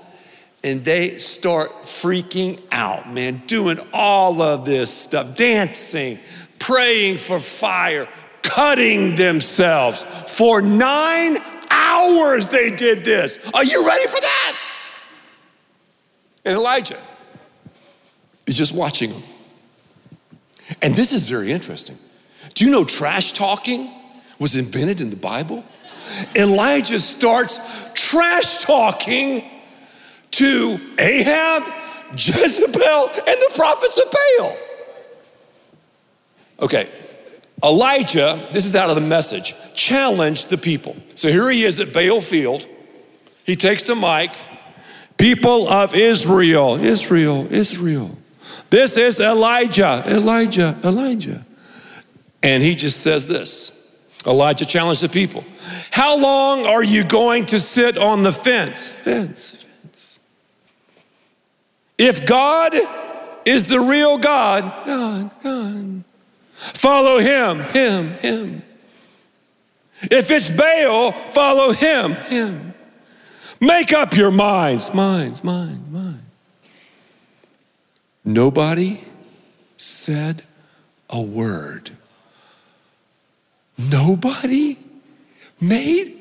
and 0.64 0.82
they 0.86 1.18
start 1.18 1.68
freaking 1.82 2.62
out, 2.72 3.12
man, 3.12 3.42
doing 3.46 3.78
all 3.92 4.40
of 4.40 4.64
this 4.64 4.90
stuff, 4.90 5.36
dancing, 5.36 6.18
praying 6.58 7.18
for 7.18 7.38
fire, 7.38 8.08
cutting 8.40 9.16
themselves. 9.16 10.02
For 10.02 10.62
nine 10.62 11.36
hours 11.68 12.46
they 12.46 12.74
did 12.74 13.04
this. 13.04 13.38
Are 13.52 13.64
you 13.64 13.86
ready 13.86 14.06
for 14.06 14.20
that? 14.22 14.58
And 16.46 16.54
Elijah 16.54 16.98
is 18.46 18.56
just 18.56 18.72
watching 18.72 19.10
them. 19.10 19.22
And 20.80 20.94
this 20.94 21.12
is 21.12 21.28
very 21.28 21.52
interesting. 21.52 21.98
Do 22.54 22.64
you 22.64 22.70
know 22.70 22.84
trash 22.84 23.32
talking 23.32 23.90
was 24.40 24.56
invented 24.56 25.02
in 25.02 25.10
the 25.10 25.18
Bible? 25.18 25.66
Elijah 26.34 27.00
starts 27.00 27.58
trash 27.94 28.58
talking 28.58 29.44
to 30.32 30.78
Ahab, 30.98 31.62
Jezebel, 32.12 33.08
and 33.08 33.26
the 33.26 33.52
prophets 33.54 33.98
of 33.98 34.04
Baal. 34.12 34.56
Okay, 36.60 36.90
Elijah, 37.62 38.40
this 38.52 38.64
is 38.64 38.76
out 38.76 38.88
of 38.88 38.96
the 38.96 39.02
message, 39.02 39.54
challenged 39.74 40.50
the 40.50 40.58
people. 40.58 40.96
So 41.14 41.28
here 41.28 41.48
he 41.50 41.64
is 41.64 41.80
at 41.80 41.92
Baal 41.92 42.20
Field. 42.20 42.66
He 43.44 43.56
takes 43.56 43.82
the 43.82 43.94
mic. 43.94 44.30
People 45.16 45.68
of 45.68 45.94
Israel, 45.94 46.76
Israel, 46.76 47.52
Israel. 47.52 48.16
This 48.70 48.96
is 48.96 49.18
Elijah, 49.18 50.04
Elijah, 50.06 50.78
Elijah. 50.84 51.44
And 52.42 52.62
he 52.62 52.74
just 52.74 53.00
says 53.00 53.26
this 53.26 53.77
Elijah 54.26 54.64
challenged 54.64 55.02
the 55.02 55.08
people. 55.08 55.44
How 55.90 56.18
long 56.18 56.66
are 56.66 56.82
you 56.82 57.04
going 57.04 57.46
to 57.46 57.58
sit 57.58 57.96
on 57.96 58.22
the 58.22 58.32
fence? 58.32 58.88
Fence, 58.88 59.62
fence. 59.62 60.18
If 61.96 62.26
God 62.26 62.74
is 63.44 63.66
the 63.66 63.80
real 63.80 64.18
God, 64.18 64.86
God, 64.86 65.30
God, 65.42 66.04
follow 66.54 67.18
him, 67.18 67.60
him, 67.60 68.08
him. 68.14 68.62
If 70.02 70.30
it's 70.30 70.50
Baal, 70.50 71.12
follow 71.12 71.72
him, 71.72 72.12
him. 72.12 72.74
Make 73.60 73.92
up 73.92 74.14
your 74.14 74.30
minds, 74.30 74.94
minds, 74.94 75.42
mind, 75.42 75.92
mind. 75.92 76.22
Nobody 78.24 79.00
said 79.76 80.44
a 81.10 81.20
word. 81.20 81.97
Nobody 83.78 84.76
made 85.60 86.18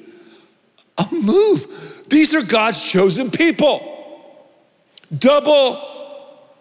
a 0.98 1.08
move. 1.12 2.06
These 2.10 2.36
are 2.36 2.44
God's 2.44 2.82
chosen 2.82 3.32
people. 3.32 3.94
Double 5.16 5.82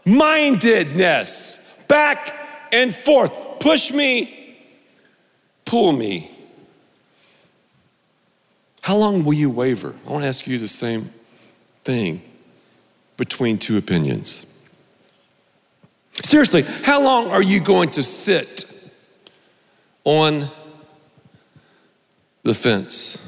mindedness, 0.04 1.84
back 1.88 2.34
and 2.72 2.94
forth. 2.94 3.32
Push 3.60 3.92
me, 3.92 4.56
pull 5.64 5.92
me. 5.92 6.30
How 8.82 8.96
long 8.96 9.24
will 9.24 9.34
you 9.34 9.50
waver? 9.50 9.96
I 10.06 10.10
want 10.10 10.22
to 10.22 10.28
ask 10.28 10.46
you 10.46 10.58
the 10.58 10.68
same 10.68 11.10
thing 11.82 12.22
between 13.16 13.58
two 13.58 13.76
opinions. 13.76 14.52
Seriously, 16.22 16.62
how 16.62 17.02
long 17.02 17.28
are 17.28 17.42
you 17.42 17.60
going 17.60 17.90
to 17.90 18.02
sit 18.02 18.72
on 20.04 20.48
the 22.46 22.54
fence. 22.54 23.22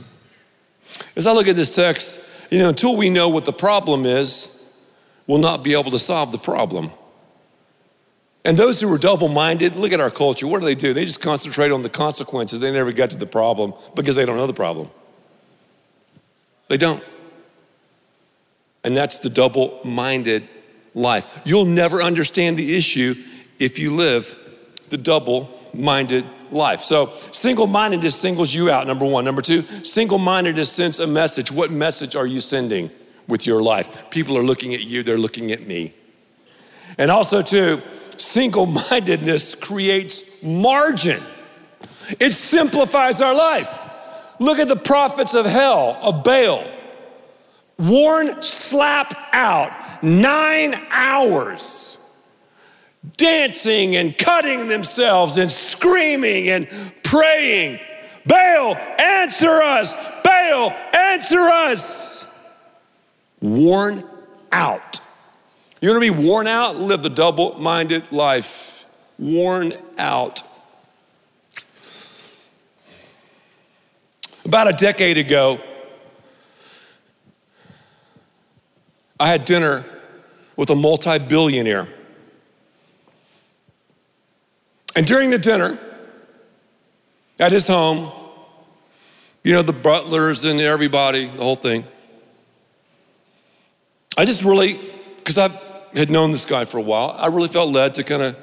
As 1.16 1.26
I 1.26 1.32
look 1.32 1.48
at 1.48 1.56
this 1.56 1.74
text, 1.74 2.46
you 2.50 2.60
know, 2.60 2.68
until 2.68 2.96
we 2.96 3.10
know 3.10 3.28
what 3.28 3.44
the 3.44 3.52
problem 3.52 4.06
is, 4.06 4.72
we'll 5.26 5.40
not 5.40 5.62
be 5.62 5.78
able 5.78 5.90
to 5.90 5.98
solve 5.98 6.32
the 6.32 6.38
problem. 6.38 6.90
And 8.44 8.56
those 8.56 8.80
who 8.80 8.90
are 8.92 8.98
double 8.98 9.28
minded, 9.28 9.76
look 9.76 9.92
at 9.92 10.00
our 10.00 10.10
culture. 10.10 10.46
What 10.46 10.60
do 10.60 10.66
they 10.66 10.76
do? 10.76 10.94
They 10.94 11.04
just 11.04 11.20
concentrate 11.20 11.72
on 11.72 11.82
the 11.82 11.90
consequences. 11.90 12.60
They 12.60 12.72
never 12.72 12.92
get 12.92 13.10
to 13.10 13.16
the 13.16 13.26
problem 13.26 13.74
because 13.94 14.16
they 14.16 14.24
don't 14.24 14.36
know 14.36 14.46
the 14.46 14.54
problem. 14.54 14.88
They 16.68 16.76
don't. 16.76 17.02
And 18.84 18.96
that's 18.96 19.18
the 19.18 19.28
double 19.28 19.80
minded 19.84 20.48
life. 20.94 21.26
You'll 21.44 21.64
never 21.64 22.00
understand 22.00 22.56
the 22.56 22.76
issue 22.76 23.16
if 23.58 23.78
you 23.78 23.94
live 23.94 24.36
the 24.88 24.96
double 24.96 25.50
minded 25.74 26.24
life. 26.50 26.80
So, 26.80 27.12
single 27.30 27.66
mindedness 27.66 28.14
singles 28.14 28.54
you 28.54 28.70
out, 28.70 28.86
number 28.86 29.04
one. 29.04 29.24
Number 29.24 29.42
two, 29.42 29.62
single 29.84 30.18
mindedness 30.18 30.70
sends 30.70 30.98
a 30.98 31.06
message. 31.06 31.50
What 31.50 31.70
message 31.70 32.16
are 32.16 32.26
you 32.26 32.40
sending 32.40 32.90
with 33.26 33.46
your 33.46 33.62
life? 33.62 34.10
People 34.10 34.36
are 34.38 34.42
looking 34.42 34.74
at 34.74 34.82
you, 34.82 35.02
they're 35.02 35.18
looking 35.18 35.52
at 35.52 35.66
me. 35.66 35.94
And 36.96 37.10
also, 37.10 37.42
too, 37.42 37.80
single 38.16 38.66
mindedness 38.66 39.54
creates 39.54 40.42
margin. 40.42 41.20
It 42.18 42.32
simplifies 42.32 43.20
our 43.20 43.34
life. 43.34 43.78
Look 44.40 44.58
at 44.58 44.68
the 44.68 44.76
prophets 44.76 45.34
of 45.34 45.46
hell, 45.46 45.98
of 46.02 46.24
Baal. 46.24 46.64
Worn 47.78 48.42
slap 48.42 49.14
out, 49.32 50.02
nine 50.02 50.74
hours, 50.90 51.98
dancing 53.16 53.96
and 53.96 54.16
cutting 54.16 54.68
themselves 54.68 55.38
and 55.38 55.50
screaming 55.50 56.48
and 56.48 56.68
praying. 57.02 57.80
Baal, 58.26 58.76
answer 58.98 59.48
us! 59.48 59.94
Baal, 60.22 60.70
answer 60.94 61.40
us! 61.40 62.54
Worn 63.40 64.04
out. 64.52 65.00
You 65.80 65.90
want 65.90 66.04
to 66.04 66.12
be 66.12 66.26
worn 66.26 66.46
out? 66.46 66.76
Live 66.76 67.02
the 67.02 67.08
double 67.08 67.58
minded 67.58 68.10
life. 68.12 68.84
Worn 69.18 69.74
out. 69.96 70.42
About 74.44 74.68
a 74.68 74.72
decade 74.72 75.18
ago, 75.18 75.60
I 79.20 79.28
had 79.28 79.44
dinner 79.44 79.84
with 80.56 80.70
a 80.70 80.74
multi 80.74 81.18
billionaire. 81.18 81.88
And 84.98 85.06
during 85.06 85.30
the 85.30 85.38
dinner, 85.38 85.78
at 87.38 87.52
his 87.52 87.68
home, 87.68 88.10
you 89.44 89.52
know, 89.52 89.62
the 89.62 89.72
butlers 89.72 90.44
and 90.44 90.60
everybody, 90.60 91.26
the 91.26 91.36
whole 91.36 91.54
thing. 91.54 91.84
I 94.16 94.24
just 94.24 94.42
really, 94.42 94.76
because 95.18 95.38
I 95.38 95.50
had 95.94 96.10
known 96.10 96.32
this 96.32 96.44
guy 96.44 96.64
for 96.64 96.78
a 96.78 96.82
while, 96.82 97.14
I 97.16 97.28
really 97.28 97.46
felt 97.46 97.70
led 97.70 97.94
to 97.94 98.02
kind 98.02 98.22
of 98.22 98.36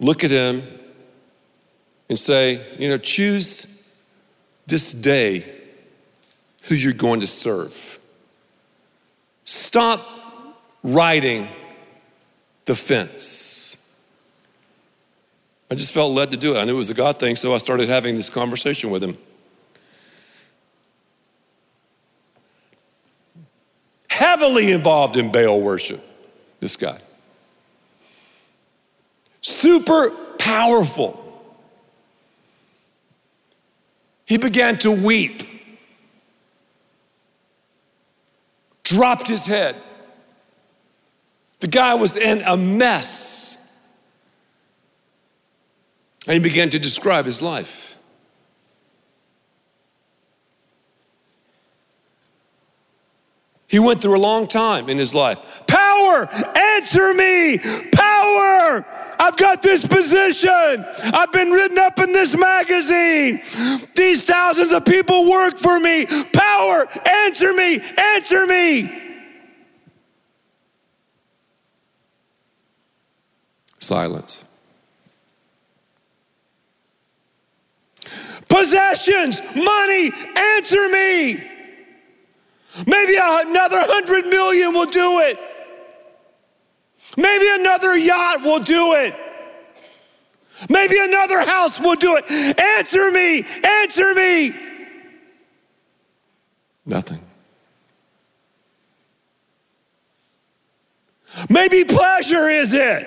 look 0.00 0.24
at 0.24 0.32
him 0.32 0.64
and 2.08 2.18
say, 2.18 2.60
you 2.76 2.88
know, 2.88 2.98
choose 2.98 3.96
this 4.66 4.90
day 4.90 5.44
who 6.62 6.74
you're 6.74 6.92
going 6.92 7.20
to 7.20 7.28
serve. 7.28 8.00
Stop 9.44 10.04
riding 10.82 11.46
the 12.64 12.74
fence. 12.74 13.57
I 15.70 15.74
just 15.74 15.92
felt 15.92 16.12
led 16.12 16.30
to 16.30 16.36
do 16.36 16.54
it. 16.56 16.58
I 16.58 16.64
knew 16.64 16.74
it 16.74 16.78
was 16.78 16.90
a 16.90 16.94
God 16.94 17.18
thing, 17.18 17.36
so 17.36 17.54
I 17.54 17.58
started 17.58 17.88
having 17.88 18.14
this 18.14 18.30
conversation 18.30 18.90
with 18.90 19.02
him. 19.02 19.18
Heavily 24.08 24.72
involved 24.72 25.16
in 25.16 25.30
Baal 25.30 25.60
worship, 25.60 26.02
this 26.60 26.76
guy. 26.76 26.98
Super 29.42 30.10
powerful. 30.38 31.24
He 34.24 34.38
began 34.38 34.78
to 34.78 34.90
weep, 34.90 35.42
dropped 38.82 39.28
his 39.28 39.46
head. 39.46 39.76
The 41.60 41.68
guy 41.68 41.94
was 41.94 42.16
in 42.16 42.42
a 42.42 42.56
mess. 42.56 43.27
And 46.26 46.34
he 46.34 46.40
began 46.40 46.70
to 46.70 46.78
describe 46.78 47.24
his 47.24 47.40
life. 47.40 47.96
He 53.68 53.78
went 53.78 54.00
through 54.00 54.16
a 54.16 54.18
long 54.18 54.46
time 54.46 54.88
in 54.88 54.96
his 54.96 55.14
life. 55.14 55.62
Power, 55.66 56.26
answer 56.56 57.12
me. 57.12 57.58
Power, 57.58 58.84
I've 59.20 59.36
got 59.36 59.62
this 59.62 59.86
position. 59.86 60.50
I've 60.50 61.32
been 61.32 61.50
written 61.50 61.76
up 61.76 61.98
in 61.98 62.12
this 62.14 62.34
magazine. 62.34 63.42
These 63.94 64.24
thousands 64.24 64.72
of 64.72 64.86
people 64.86 65.30
work 65.30 65.58
for 65.58 65.78
me. 65.78 66.06
Power, 66.06 66.88
answer 67.06 67.52
me, 67.52 67.80
answer 67.98 68.46
me. 68.46 69.04
Silence. 73.80 74.44
Possessions, 78.48 79.42
money, 79.54 80.10
answer 80.36 80.88
me. 80.88 81.34
Maybe 82.86 83.16
another 83.16 83.80
hundred 83.80 84.26
million 84.26 84.72
will 84.72 84.86
do 84.86 85.20
it. 85.20 85.38
Maybe 87.16 87.46
another 87.50 87.96
yacht 87.96 88.42
will 88.42 88.60
do 88.60 88.94
it. 88.94 89.14
Maybe 90.68 90.98
another 90.98 91.40
house 91.40 91.78
will 91.78 91.94
do 91.94 92.16
it. 92.16 92.58
Answer 92.58 93.10
me, 93.10 93.44
answer 93.64 94.14
me. 94.14 94.52
Nothing. 96.84 97.20
Maybe 101.48 101.84
pleasure 101.84 102.48
is 102.48 102.72
it. 102.72 103.06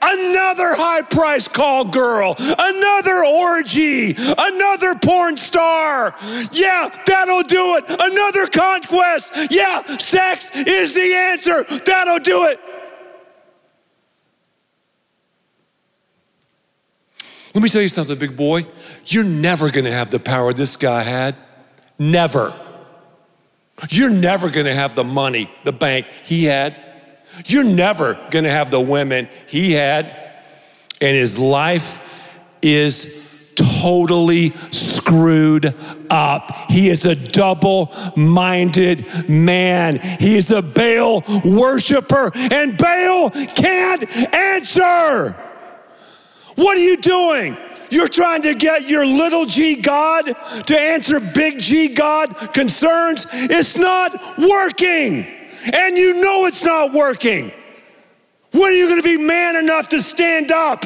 Another 0.00 0.74
high 0.74 1.02
price 1.02 1.48
call 1.48 1.84
girl, 1.84 2.36
another 2.38 3.24
orgy, 3.24 4.14
another 4.16 4.94
porn 4.94 5.36
star. 5.36 6.14
Yeah, 6.52 6.88
that'll 7.06 7.42
do 7.42 7.76
it. 7.76 7.84
Another 7.88 8.46
conquest. 8.46 9.32
Yeah, 9.50 9.96
sex 9.98 10.50
is 10.54 10.94
the 10.94 11.14
answer. 11.14 11.64
That'll 11.84 12.20
do 12.20 12.44
it. 12.44 12.60
Let 17.54 17.62
me 17.62 17.68
tell 17.68 17.82
you 17.82 17.88
something, 17.88 18.16
big 18.16 18.36
boy. 18.36 18.66
You're 19.06 19.24
never 19.24 19.70
gonna 19.70 19.90
have 19.90 20.10
the 20.10 20.20
power 20.20 20.52
this 20.52 20.76
guy 20.76 21.02
had. 21.02 21.34
Never. 21.98 22.54
You're 23.90 24.10
never 24.10 24.50
gonna 24.50 24.74
have 24.74 24.94
the 24.94 25.04
money, 25.04 25.50
the 25.64 25.72
bank 25.72 26.06
he 26.24 26.44
had. 26.44 26.76
You're 27.46 27.64
never 27.64 28.18
gonna 28.30 28.50
have 28.50 28.70
the 28.70 28.80
women 28.80 29.28
he 29.46 29.72
had. 29.72 30.06
And 31.00 31.16
his 31.16 31.38
life 31.38 31.98
is 32.60 33.52
totally 33.54 34.50
screwed 34.70 35.74
up. 36.10 36.70
He 36.70 36.88
is 36.88 37.04
a 37.04 37.14
double 37.14 37.92
minded 38.16 39.28
man. 39.28 39.98
He 40.20 40.36
is 40.36 40.50
a 40.50 40.62
Baal 40.62 41.24
worshiper, 41.44 42.30
and 42.34 42.76
Baal 42.78 43.30
can't 43.30 44.08
answer. 44.34 45.32
What 46.54 46.76
are 46.76 46.80
you 46.80 46.96
doing? 46.98 47.56
You're 47.90 48.08
trying 48.08 48.42
to 48.42 48.54
get 48.54 48.88
your 48.88 49.06
little 49.06 49.46
g 49.46 49.76
God 49.76 50.26
to 50.66 50.78
answer 50.78 51.20
big 51.20 51.58
G 51.60 51.88
God 51.88 52.52
concerns. 52.52 53.26
It's 53.32 53.76
not 53.76 54.38
working. 54.38 55.26
And 55.64 55.96
you 55.96 56.20
know 56.20 56.46
it's 56.46 56.64
not 56.64 56.92
working. 56.92 57.52
When 58.52 58.72
are 58.72 58.76
you 58.76 58.88
going 58.88 59.02
to 59.02 59.08
be 59.08 59.18
man 59.18 59.56
enough 59.56 59.88
to 59.88 60.02
stand 60.02 60.50
up 60.50 60.84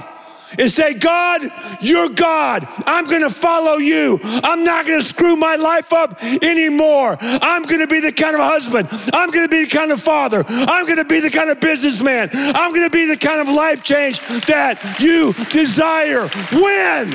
and 0.58 0.70
say, 0.70 0.94
God, 0.94 1.42
you're 1.80 2.08
God. 2.08 2.66
I'm 2.86 3.06
going 3.06 3.22
to 3.22 3.30
follow 3.30 3.76
you. 3.76 4.18
I'm 4.22 4.64
not 4.64 4.86
going 4.86 5.00
to 5.00 5.06
screw 5.06 5.36
my 5.36 5.56
life 5.56 5.92
up 5.92 6.22
anymore. 6.22 7.16
I'm 7.20 7.62
going 7.62 7.80
to 7.80 7.86
be 7.86 8.00
the 8.00 8.12
kind 8.12 8.34
of 8.34 8.40
husband. 8.40 8.88
I'm 9.12 9.30
going 9.30 9.46
to 9.46 9.50
be 9.50 9.64
the 9.64 9.70
kind 9.70 9.92
of 9.92 10.02
father. 10.02 10.44
I'm 10.48 10.84
going 10.84 10.98
to 10.98 11.04
be 11.04 11.20
the 11.20 11.30
kind 11.30 11.50
of 11.50 11.60
businessman. 11.60 12.30
I'm 12.32 12.72
going 12.72 12.88
to 12.88 12.90
be 12.90 13.06
the 13.06 13.16
kind 13.16 13.40
of 13.40 13.54
life 13.54 13.82
change 13.82 14.20
that 14.46 15.00
you 15.00 15.32
desire. 15.50 16.28
When? 16.52 17.12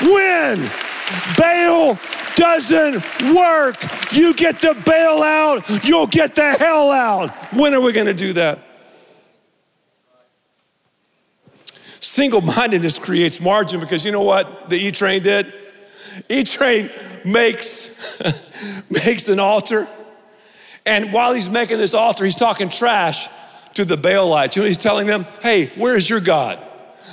When? 0.00 0.70
Baal 1.36 1.98
doesn't 2.40 2.94
work. 3.34 3.76
You 4.12 4.32
get 4.32 4.60
the 4.60 4.74
bail 4.86 5.22
out, 5.22 5.84
you'll 5.84 6.06
get 6.06 6.34
the 6.34 6.52
hell 6.52 6.90
out. 6.90 7.30
When 7.52 7.74
are 7.74 7.80
we 7.82 7.92
going 7.92 8.06
to 8.06 8.14
do 8.14 8.32
that? 8.32 8.58
Single 12.00 12.40
mindedness 12.40 12.98
creates 12.98 13.42
margin 13.42 13.78
because 13.78 14.06
you 14.06 14.10
know 14.10 14.22
what 14.22 14.70
the 14.70 14.76
E 14.76 14.90
Train 14.90 15.22
did? 15.22 15.52
E 16.30 16.42
Train 16.44 16.90
makes, 17.26 18.20
makes 18.90 19.28
an 19.28 19.38
altar. 19.38 19.86
And 20.86 21.12
while 21.12 21.34
he's 21.34 21.50
making 21.50 21.76
this 21.76 21.92
altar, 21.92 22.24
he's 22.24 22.34
talking 22.34 22.70
trash 22.70 23.28
to 23.74 23.84
the 23.84 23.96
Baalites. 23.96 24.56
You 24.56 24.62
know, 24.62 24.68
he's 24.68 24.78
telling 24.78 25.06
them, 25.06 25.26
hey, 25.42 25.66
where's 25.76 26.08
your 26.08 26.20
God? 26.20 26.58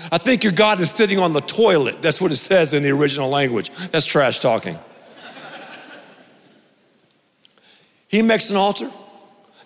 I 0.10 0.18
think 0.18 0.46
your 0.46 0.54
God 0.54 0.80
is 0.80 0.90
sitting 0.90 1.20
on 1.20 1.34
the 1.34 1.42
toilet. 1.42 2.02
That's 2.02 2.22
what 2.22 2.32
it 2.32 2.38
says 2.38 2.74
in 2.74 2.82
the 2.82 2.92
original 2.92 3.30
language. 3.30 3.70
That's 3.92 4.06
trash 4.06 4.40
talking. 4.40 4.80
He 8.08 8.22
makes 8.22 8.50
an 8.50 8.56
altar. 8.56 8.89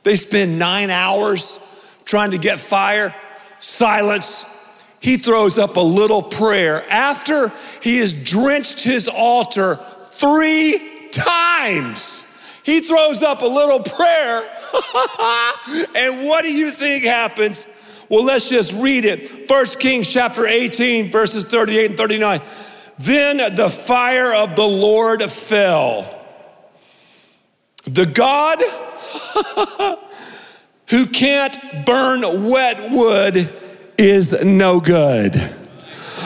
They 0.03 0.15
spend 0.15 0.57
nine 0.57 0.89
hours 0.89 1.59
trying 2.05 2.31
to 2.31 2.37
get 2.37 2.59
fire, 2.59 3.15
silence, 3.59 4.45
he 5.01 5.17
throws 5.17 5.57
up 5.57 5.77
a 5.77 5.81
little 5.81 6.21
prayer 6.21 6.85
after 6.89 7.51
he 7.81 7.97
has 7.97 8.13
drenched 8.13 8.83
his 8.83 9.07
altar 9.07 9.79
three 10.11 11.09
times. 11.11 12.23
He 12.63 12.81
throws 12.81 13.23
up 13.23 13.41
a 13.41 13.47
little 13.47 13.79
prayer. 13.79 14.47
and 15.95 16.23
what 16.23 16.43
do 16.43 16.53
you 16.53 16.69
think 16.69 17.03
happens? 17.03 17.67
Well, 18.09 18.23
let's 18.23 18.47
just 18.47 18.73
read 18.73 19.05
it. 19.05 19.47
First 19.47 19.79
Kings 19.79 20.07
chapter 20.07 20.45
18, 20.45 21.09
verses 21.09 21.45
38 21.45 21.89
and 21.89 21.97
39. 21.97 22.41
Then 22.99 23.37
the 23.55 23.71
fire 23.71 24.35
of 24.35 24.55
the 24.55 24.67
Lord 24.67 25.23
fell. 25.31 26.20
The 27.83 28.05
God 28.05 28.61
who 30.89 31.05
can't 31.07 31.57
burn 31.85 32.21
wet 32.49 32.91
wood 32.91 33.49
is 33.97 34.31
no 34.43 34.79
good. 34.79 35.33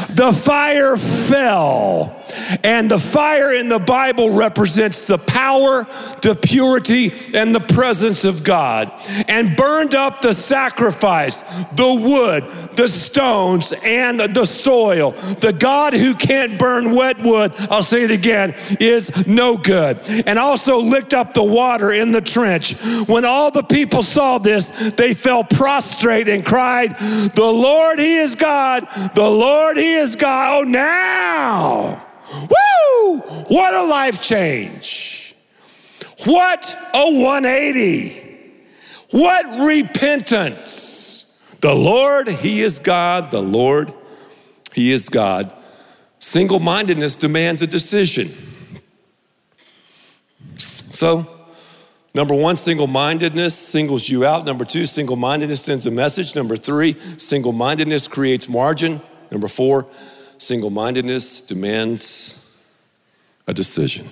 The 0.10 0.34
fire 0.34 0.98
fell. 0.98 2.25
And 2.64 2.90
the 2.90 3.00
fire 3.00 3.54
in 3.54 3.70
the 3.70 3.80
Bible 3.80 4.30
represents 4.32 5.02
the 5.04 5.18
power, 5.18 5.86
the 6.22 6.38
purity, 6.42 7.12
and 7.34 7.54
the 7.54 7.60
presence 7.60 8.24
of 8.24 8.44
God. 8.44 8.92
And 9.28 9.56
burned 9.56 9.96
up 9.96 10.22
the 10.22 10.34
sacrifice, 10.34 11.42
the 11.74 11.94
wood, 11.94 12.44
the 12.76 12.88
stones, 12.88 13.74
and 13.84 14.20
the 14.20 14.46
soil. 14.46 15.12
The 15.12 15.54
God 15.54 15.94
who 15.94 16.16
can't 16.16 16.58
burn 16.60 16.94
wet 16.96 17.22
wood, 17.22 17.54
I'll 17.70 17.84
say 17.84 18.04
it 18.04 18.12
again, 18.12 18.56
is 18.80 19.28
no 19.28 19.58
good. 19.58 20.00
And 20.26 20.38
also 20.40 20.78
licked 20.78 21.14
up 21.14 21.34
the 21.34 21.44
water 21.44 21.92
in 21.92 22.12
the 22.12 22.22
trench. 22.22 22.76
When 23.08 23.26
all 23.26 23.52
the 23.52 23.64
people 23.64 24.04
saw 24.04 24.38
this, 24.38 24.70
they 24.92 25.14
fell 25.14 25.44
prostrate 25.44 26.28
and 26.28 26.46
cried, 26.46 26.98
The 27.00 27.44
Lord, 27.44 28.00
He 28.00 28.18
is 28.18 28.36
God. 28.36 28.88
The 29.16 29.30
Lord, 29.30 29.78
He 29.78 29.94
is 29.96 30.16
God. 30.16 30.46
Oh, 30.56 30.64
now. 30.64 32.05
Woo! 32.42 33.20
What 33.48 33.74
a 33.74 33.88
life 33.88 34.22
change. 34.22 35.36
What 36.26 36.76
a 36.94 37.12
180. 37.12 38.22
What 39.12 39.68
repentance. 39.68 41.46
The 41.62 41.74
Lord, 41.74 42.28
He 42.28 42.62
is 42.62 42.80
God. 42.80 43.32
The 43.32 43.42
Lord, 43.42 43.94
He 44.74 44.92
is 44.92 45.10
God. 45.10 45.52
Single 46.20 46.60
mindedness 46.60 47.16
demands 47.16 47.62
a 47.62 47.68
decision. 47.68 48.30
So, 50.58 51.28
number 52.14 52.34
one, 52.34 52.58
single 52.58 52.88
mindedness 52.88 53.58
singles 53.58 54.10
you 54.10 54.26
out. 54.26 54.46
Number 54.46 54.66
two, 54.66 54.86
single 54.86 55.18
mindedness 55.18 55.62
sends 55.62 55.86
a 55.86 55.92
message. 55.92 56.36
Number 56.36 56.56
three, 56.56 56.98
single 57.18 57.52
mindedness 57.52 58.08
creates 58.08 58.48
margin. 58.48 59.02
Number 59.30 59.48
four, 59.48 59.88
Single 60.38 60.70
mindedness 60.70 61.42
demands 61.42 62.62
a 63.48 63.54
decision. 63.54 64.10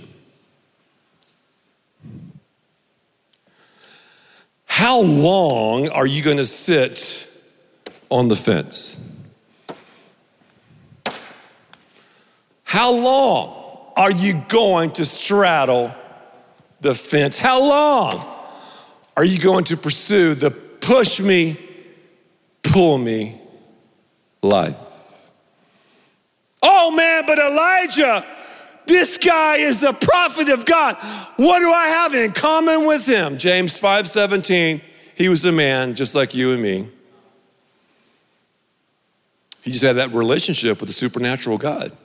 How 4.65 5.01
long 5.01 5.89
are 5.89 6.07
you 6.07 6.23
going 6.23 6.37
to 6.37 6.45
sit 6.45 7.29
on 8.09 8.27
the 8.27 8.35
fence? 8.35 9.09
How 12.63 12.91
long 12.91 13.91
are 13.95 14.11
you 14.11 14.41
going 14.49 14.91
to 14.93 15.05
straddle 15.05 15.93
the 16.81 16.95
fence? 16.95 17.37
How 17.37 17.59
long 17.59 18.25
are 19.15 19.23
you 19.23 19.39
going 19.39 19.65
to 19.65 19.77
pursue 19.77 20.33
the 20.33 20.49
push 20.49 21.19
me, 21.19 21.57
pull 22.63 22.97
me 22.97 23.39
life? 24.41 24.82
Oh 26.63 26.91
man, 26.91 27.25
but 27.27 27.37
Elijah, 27.37 28.25
this 28.87 29.17
guy 29.17 29.57
is 29.57 29.81
the 29.81 29.91
prophet 29.93 30.49
of 30.49 30.65
God. 30.65 30.95
What 31.35 31.59
do 31.59 31.69
I 31.69 31.87
have 31.87 32.13
in 32.13 32.31
common 32.31 32.85
with 32.85 33.05
him? 33.05 33.37
James 33.37 33.77
5:17. 33.77 34.81
He 35.15 35.29
was 35.29 35.43
a 35.45 35.51
man 35.51 35.93
just 35.93 36.15
like 36.15 36.33
you 36.33 36.53
and 36.53 36.61
me. 36.61 36.89
He 39.61 39.71
just 39.71 39.83
had 39.83 39.97
that 39.97 40.11
relationship 40.11 40.79
with 40.79 40.87
the 40.87 40.93
supernatural 40.93 41.57
God. 41.57 41.95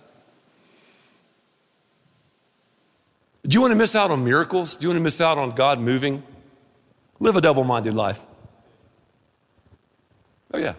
Do 3.46 3.54
you 3.54 3.60
want 3.60 3.72
to 3.72 3.76
miss 3.76 3.96
out 3.96 4.10
on 4.10 4.24
miracles? 4.24 4.76
Do 4.76 4.84
you 4.84 4.88
want 4.90 4.98
to 4.98 5.02
miss 5.02 5.20
out 5.20 5.38
on 5.38 5.52
God 5.52 5.80
moving? 5.80 6.22
Live 7.18 7.36
a 7.36 7.40
double 7.40 7.64
minded 7.64 7.94
life. 7.94 8.20
Oh, 10.52 10.58
yeah. 10.58 10.74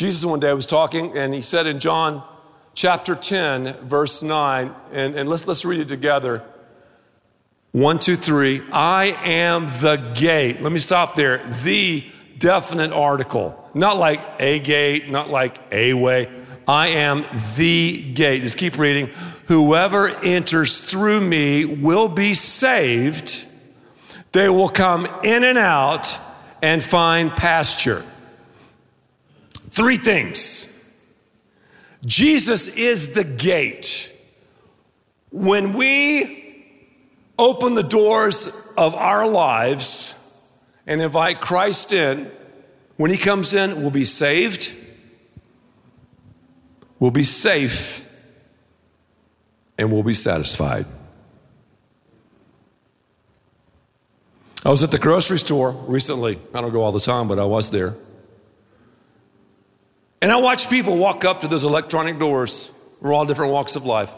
Jesus 0.00 0.24
one 0.24 0.40
day 0.40 0.54
was 0.54 0.64
talking, 0.64 1.14
and 1.18 1.34
he 1.34 1.42
said 1.42 1.66
in 1.66 1.78
John 1.78 2.24
chapter 2.72 3.14
10, 3.14 3.86
verse 3.86 4.22
9, 4.22 4.74
and, 4.92 5.14
and 5.14 5.28
let's, 5.28 5.46
let's 5.46 5.62
read 5.62 5.78
it 5.78 5.88
together. 5.88 6.42
One, 7.72 7.98
two, 7.98 8.16
three. 8.16 8.62
I 8.72 9.14
am 9.24 9.66
the 9.66 9.96
gate. 10.14 10.62
Let 10.62 10.72
me 10.72 10.78
stop 10.78 11.16
there. 11.16 11.46
The 11.64 12.02
definite 12.38 12.92
article. 12.92 13.62
Not 13.74 13.98
like 13.98 14.22
a 14.38 14.60
gate, 14.60 15.10
not 15.10 15.28
like 15.28 15.58
a 15.70 15.92
way. 15.92 16.30
I 16.66 16.88
am 16.88 17.26
the 17.58 18.14
gate. 18.14 18.40
Just 18.40 18.56
keep 18.56 18.78
reading. 18.78 19.08
Whoever 19.48 20.08
enters 20.24 20.80
through 20.80 21.20
me 21.20 21.66
will 21.66 22.08
be 22.08 22.32
saved. 22.32 23.44
They 24.32 24.48
will 24.48 24.70
come 24.70 25.06
in 25.22 25.44
and 25.44 25.58
out 25.58 26.18
and 26.62 26.82
find 26.82 27.30
pasture. 27.30 28.02
Three 29.70 29.96
things. 29.96 30.66
Jesus 32.04 32.68
is 32.68 33.12
the 33.12 33.24
gate. 33.24 34.12
When 35.30 35.74
we 35.74 36.66
open 37.38 37.74
the 37.74 37.82
doors 37.82 38.48
of 38.76 38.94
our 38.94 39.26
lives 39.28 40.16
and 40.86 41.00
invite 41.00 41.40
Christ 41.40 41.92
in, 41.92 42.30
when 42.96 43.10
He 43.12 43.16
comes 43.16 43.54
in, 43.54 43.80
we'll 43.80 43.90
be 43.90 44.04
saved, 44.04 44.74
we'll 46.98 47.12
be 47.12 47.24
safe, 47.24 48.06
and 49.78 49.92
we'll 49.92 50.02
be 50.02 50.14
satisfied. 50.14 50.84
I 54.64 54.68
was 54.68 54.82
at 54.82 54.90
the 54.90 54.98
grocery 54.98 55.38
store 55.38 55.70
recently. 55.70 56.38
I 56.52 56.60
don't 56.60 56.72
go 56.72 56.82
all 56.82 56.92
the 56.92 57.00
time, 57.00 57.28
but 57.28 57.38
I 57.38 57.44
was 57.44 57.70
there. 57.70 57.94
And 60.22 60.30
I 60.30 60.36
watch 60.36 60.68
people 60.68 60.96
walk 60.98 61.24
up 61.24 61.40
to 61.40 61.48
those 61.48 61.64
electronic 61.64 62.18
doors. 62.18 62.72
We're 63.00 63.12
all 63.12 63.24
different 63.24 63.52
walks 63.52 63.76
of 63.76 63.86
life. 63.86 64.14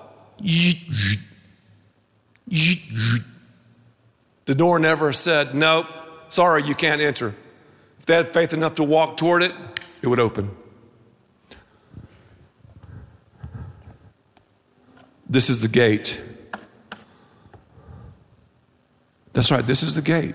The 4.45 4.55
door 4.55 4.79
never 4.79 5.13
said, 5.13 5.55
Nope, 5.55 5.87
sorry, 6.29 6.65
you 6.65 6.75
can't 6.75 7.01
enter. 7.01 7.35
If 8.01 8.07
they 8.07 8.17
had 8.17 8.33
faith 8.35 8.53
enough 8.53 8.75
to 8.77 8.85
walk 8.85 9.17
toward 9.17 9.43
it, 9.43 9.53
it 10.03 10.09
would 10.09 10.19
open. 10.19 10.51
This 15.29 15.49
is 15.49 15.61
the 15.61 15.69
gate. 15.69 16.21
That's 19.33 19.51
right, 19.51 19.65
this 19.65 19.83
is 19.83 19.95
the 19.95 20.03
gate. 20.03 20.35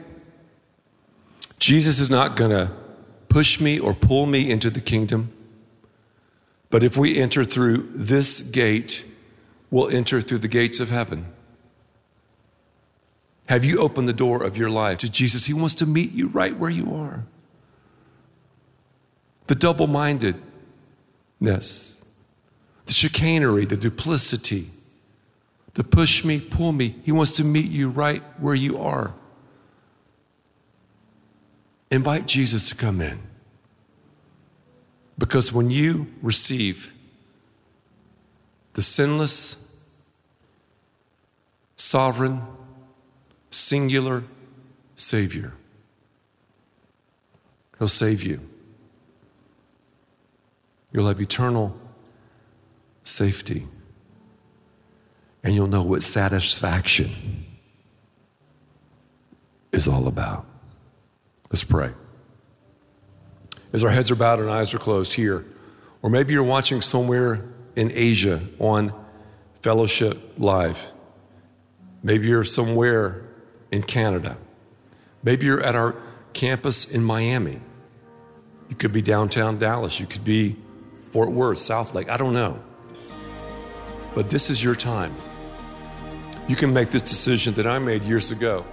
Jesus 1.59 1.99
is 1.99 2.09
not 2.09 2.35
going 2.35 2.51
to 2.51 2.71
push 3.27 3.59
me 3.59 3.79
or 3.79 3.93
pull 3.93 4.25
me 4.25 4.49
into 4.49 4.69
the 4.69 4.81
kingdom. 4.81 5.31
But 6.69 6.83
if 6.83 6.97
we 6.97 7.17
enter 7.17 7.45
through 7.45 7.89
this 7.93 8.41
gate, 8.41 9.05
we'll 9.71 9.89
enter 9.89 10.21
through 10.21 10.39
the 10.39 10.47
gates 10.47 10.79
of 10.79 10.89
heaven. 10.89 11.25
Have 13.47 13.63
you 13.63 13.79
opened 13.79 14.09
the 14.09 14.13
door 14.13 14.43
of 14.43 14.57
your 14.57 14.69
life 14.69 14.97
to 14.99 15.11
Jesus? 15.11 15.45
He 15.45 15.53
wants 15.53 15.75
to 15.75 15.85
meet 15.85 16.11
you 16.11 16.27
right 16.27 16.57
where 16.57 16.69
you 16.69 16.93
are. 16.93 17.23
The 19.47 19.55
double 19.55 19.87
mindedness, 19.87 20.43
the 22.85 22.93
chicanery, 22.93 23.65
the 23.65 23.77
duplicity, 23.77 24.67
the 25.75 25.85
push 25.85 26.25
me, 26.25 26.41
pull 26.41 26.73
me. 26.73 26.95
He 27.03 27.13
wants 27.13 27.31
to 27.33 27.45
meet 27.45 27.71
you 27.71 27.89
right 27.89 28.21
where 28.39 28.55
you 28.55 28.79
are. 28.79 29.13
Invite 31.89 32.25
Jesus 32.25 32.67
to 32.69 32.75
come 32.75 32.99
in. 32.99 33.26
Because 35.17 35.51
when 35.51 35.69
you 35.69 36.07
receive 36.21 36.93
the 38.73 38.81
sinless, 38.81 39.83
sovereign, 41.75 42.41
singular 43.49 44.23
Savior, 44.95 45.53
He'll 47.79 47.87
save 47.87 48.23
you. 48.23 48.39
You'll 50.91 51.07
have 51.07 51.21
eternal 51.21 51.77
safety. 53.03 53.67
And 55.43 55.53
you'll 55.53 55.67
know 55.67 55.83
what 55.83 56.01
satisfaction 56.01 57.45
is 59.71 59.87
all 59.87 60.07
about. 60.07 60.45
Let's 61.51 61.63
pray 61.63 61.91
as 63.73 63.83
our 63.83 63.91
heads 63.91 64.11
are 64.11 64.15
bowed 64.15 64.39
and 64.39 64.49
eyes 64.49 64.73
are 64.73 64.79
closed 64.79 65.13
here. 65.13 65.45
Or 66.01 66.09
maybe 66.09 66.33
you're 66.33 66.43
watching 66.43 66.81
somewhere 66.81 67.43
in 67.75 67.91
Asia 67.93 68.41
on 68.59 68.93
Fellowship 69.61 70.17
Live. 70.37 70.91
Maybe 72.03 72.27
you're 72.27 72.43
somewhere 72.43 73.23
in 73.71 73.83
Canada. 73.83 74.37
Maybe 75.23 75.45
you're 75.45 75.61
at 75.61 75.75
our 75.75 75.95
campus 76.33 76.89
in 76.89 77.03
Miami. 77.03 77.59
You 78.69 78.75
could 78.75 78.93
be 78.93 79.01
downtown 79.01 79.57
Dallas. 79.59 79.99
You 79.99 80.05
could 80.05 80.23
be 80.23 80.55
Fort 81.11 81.31
Worth, 81.31 81.57
Southlake, 81.57 82.09
I 82.09 82.17
don't 82.17 82.33
know. 82.33 82.59
But 84.13 84.29
this 84.29 84.49
is 84.49 84.63
your 84.63 84.75
time. 84.75 85.15
You 86.47 86.55
can 86.55 86.73
make 86.73 86.91
this 86.91 87.01
decision 87.01 87.53
that 87.55 87.67
I 87.67 87.79
made 87.79 88.03
years 88.03 88.31
ago 88.31 88.65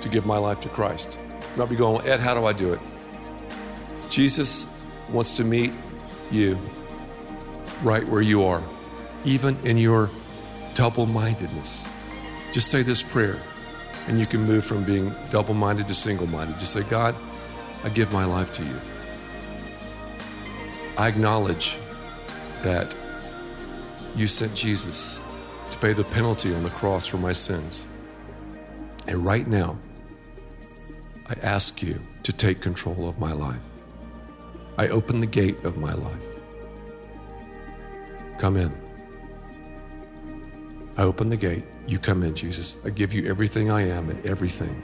to 0.00 0.08
give 0.08 0.26
my 0.26 0.38
life 0.38 0.60
to 0.60 0.68
Christ. 0.68 1.18
You 1.40 1.58
might 1.58 1.68
be 1.68 1.76
going, 1.76 2.06
Ed, 2.06 2.20
how 2.20 2.34
do 2.34 2.46
I 2.46 2.52
do 2.52 2.72
it? 2.72 2.80
Jesus 4.08 4.72
wants 5.10 5.36
to 5.36 5.44
meet 5.44 5.72
you 6.30 6.58
right 7.82 8.06
where 8.08 8.22
you 8.22 8.44
are, 8.44 8.62
even 9.24 9.58
in 9.64 9.76
your 9.78 10.10
double 10.74 11.06
mindedness. 11.06 11.88
Just 12.52 12.70
say 12.70 12.82
this 12.82 13.02
prayer, 13.02 13.40
and 14.08 14.18
you 14.18 14.26
can 14.26 14.42
move 14.42 14.64
from 14.64 14.84
being 14.84 15.14
double 15.30 15.54
minded 15.54 15.88
to 15.88 15.94
single 15.94 16.26
minded. 16.26 16.58
Just 16.58 16.72
say, 16.72 16.82
God, 16.84 17.14
I 17.84 17.88
give 17.88 18.12
my 18.12 18.24
life 18.24 18.52
to 18.52 18.64
you. 18.64 18.80
I 20.96 21.08
acknowledge 21.08 21.78
that 22.62 22.94
you 24.14 24.26
sent 24.26 24.54
Jesus 24.54 25.20
to 25.70 25.78
pay 25.78 25.92
the 25.92 26.04
penalty 26.04 26.54
on 26.54 26.62
the 26.62 26.70
cross 26.70 27.06
for 27.06 27.18
my 27.18 27.32
sins. 27.32 27.86
And 29.06 29.24
right 29.24 29.46
now, 29.46 29.78
I 31.28 31.34
ask 31.42 31.82
you 31.82 32.00
to 32.22 32.32
take 32.32 32.60
control 32.60 33.08
of 33.08 33.18
my 33.18 33.32
life. 33.32 33.60
I 34.78 34.88
open 34.88 35.20
the 35.20 35.26
gate 35.26 35.64
of 35.64 35.78
my 35.78 35.94
life. 35.94 36.26
Come 38.38 38.56
in. 38.56 38.72
I 40.96 41.02
open 41.02 41.28
the 41.28 41.36
gate. 41.36 41.64
You 41.86 41.98
come 41.98 42.22
in, 42.22 42.34
Jesus. 42.34 42.84
I 42.84 42.90
give 42.90 43.12
you 43.12 43.28
everything 43.28 43.70
I 43.70 43.82
am 43.82 44.10
and 44.10 44.24
everything 44.26 44.82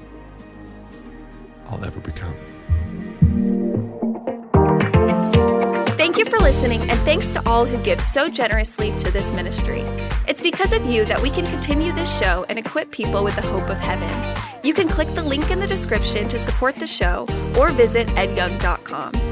I'll 1.69 1.85
ever 1.85 2.01
become. 2.01 2.35
Thank 5.97 6.19
you 6.19 6.25
for 6.25 6.39
listening, 6.39 6.81
and 6.83 6.99
thanks 7.01 7.33
to 7.35 7.49
all 7.49 7.65
who 7.65 7.79
give 7.83 8.01
so 8.01 8.29
generously 8.29 8.95
to 8.99 9.11
this 9.11 9.33
ministry. 9.33 9.83
It's 10.27 10.41
because 10.41 10.73
of 10.73 10.85
you 10.85 11.05
that 11.05 11.21
we 11.21 11.31
can 11.31 11.47
continue 11.47 11.93
this 11.93 12.19
show 12.19 12.45
and 12.49 12.59
equip 12.59 12.91
people 12.91 13.25
with 13.25 13.37
the 13.37 13.43
hope 13.43 13.69
of 13.69 13.79
heaven. 13.79 14.11
You 14.65 14.75
can 14.75 14.89
click 14.89 15.09
the 15.09 15.23
link 15.23 15.51
in 15.51 15.61
the 15.61 15.67
description 15.67 16.29
to 16.29 16.39
support 16.39 16.77
the 16.77 16.87
show 16.87 17.27
or 17.59 17.71
visit 17.71 18.09
edyoung.com. 18.09 19.32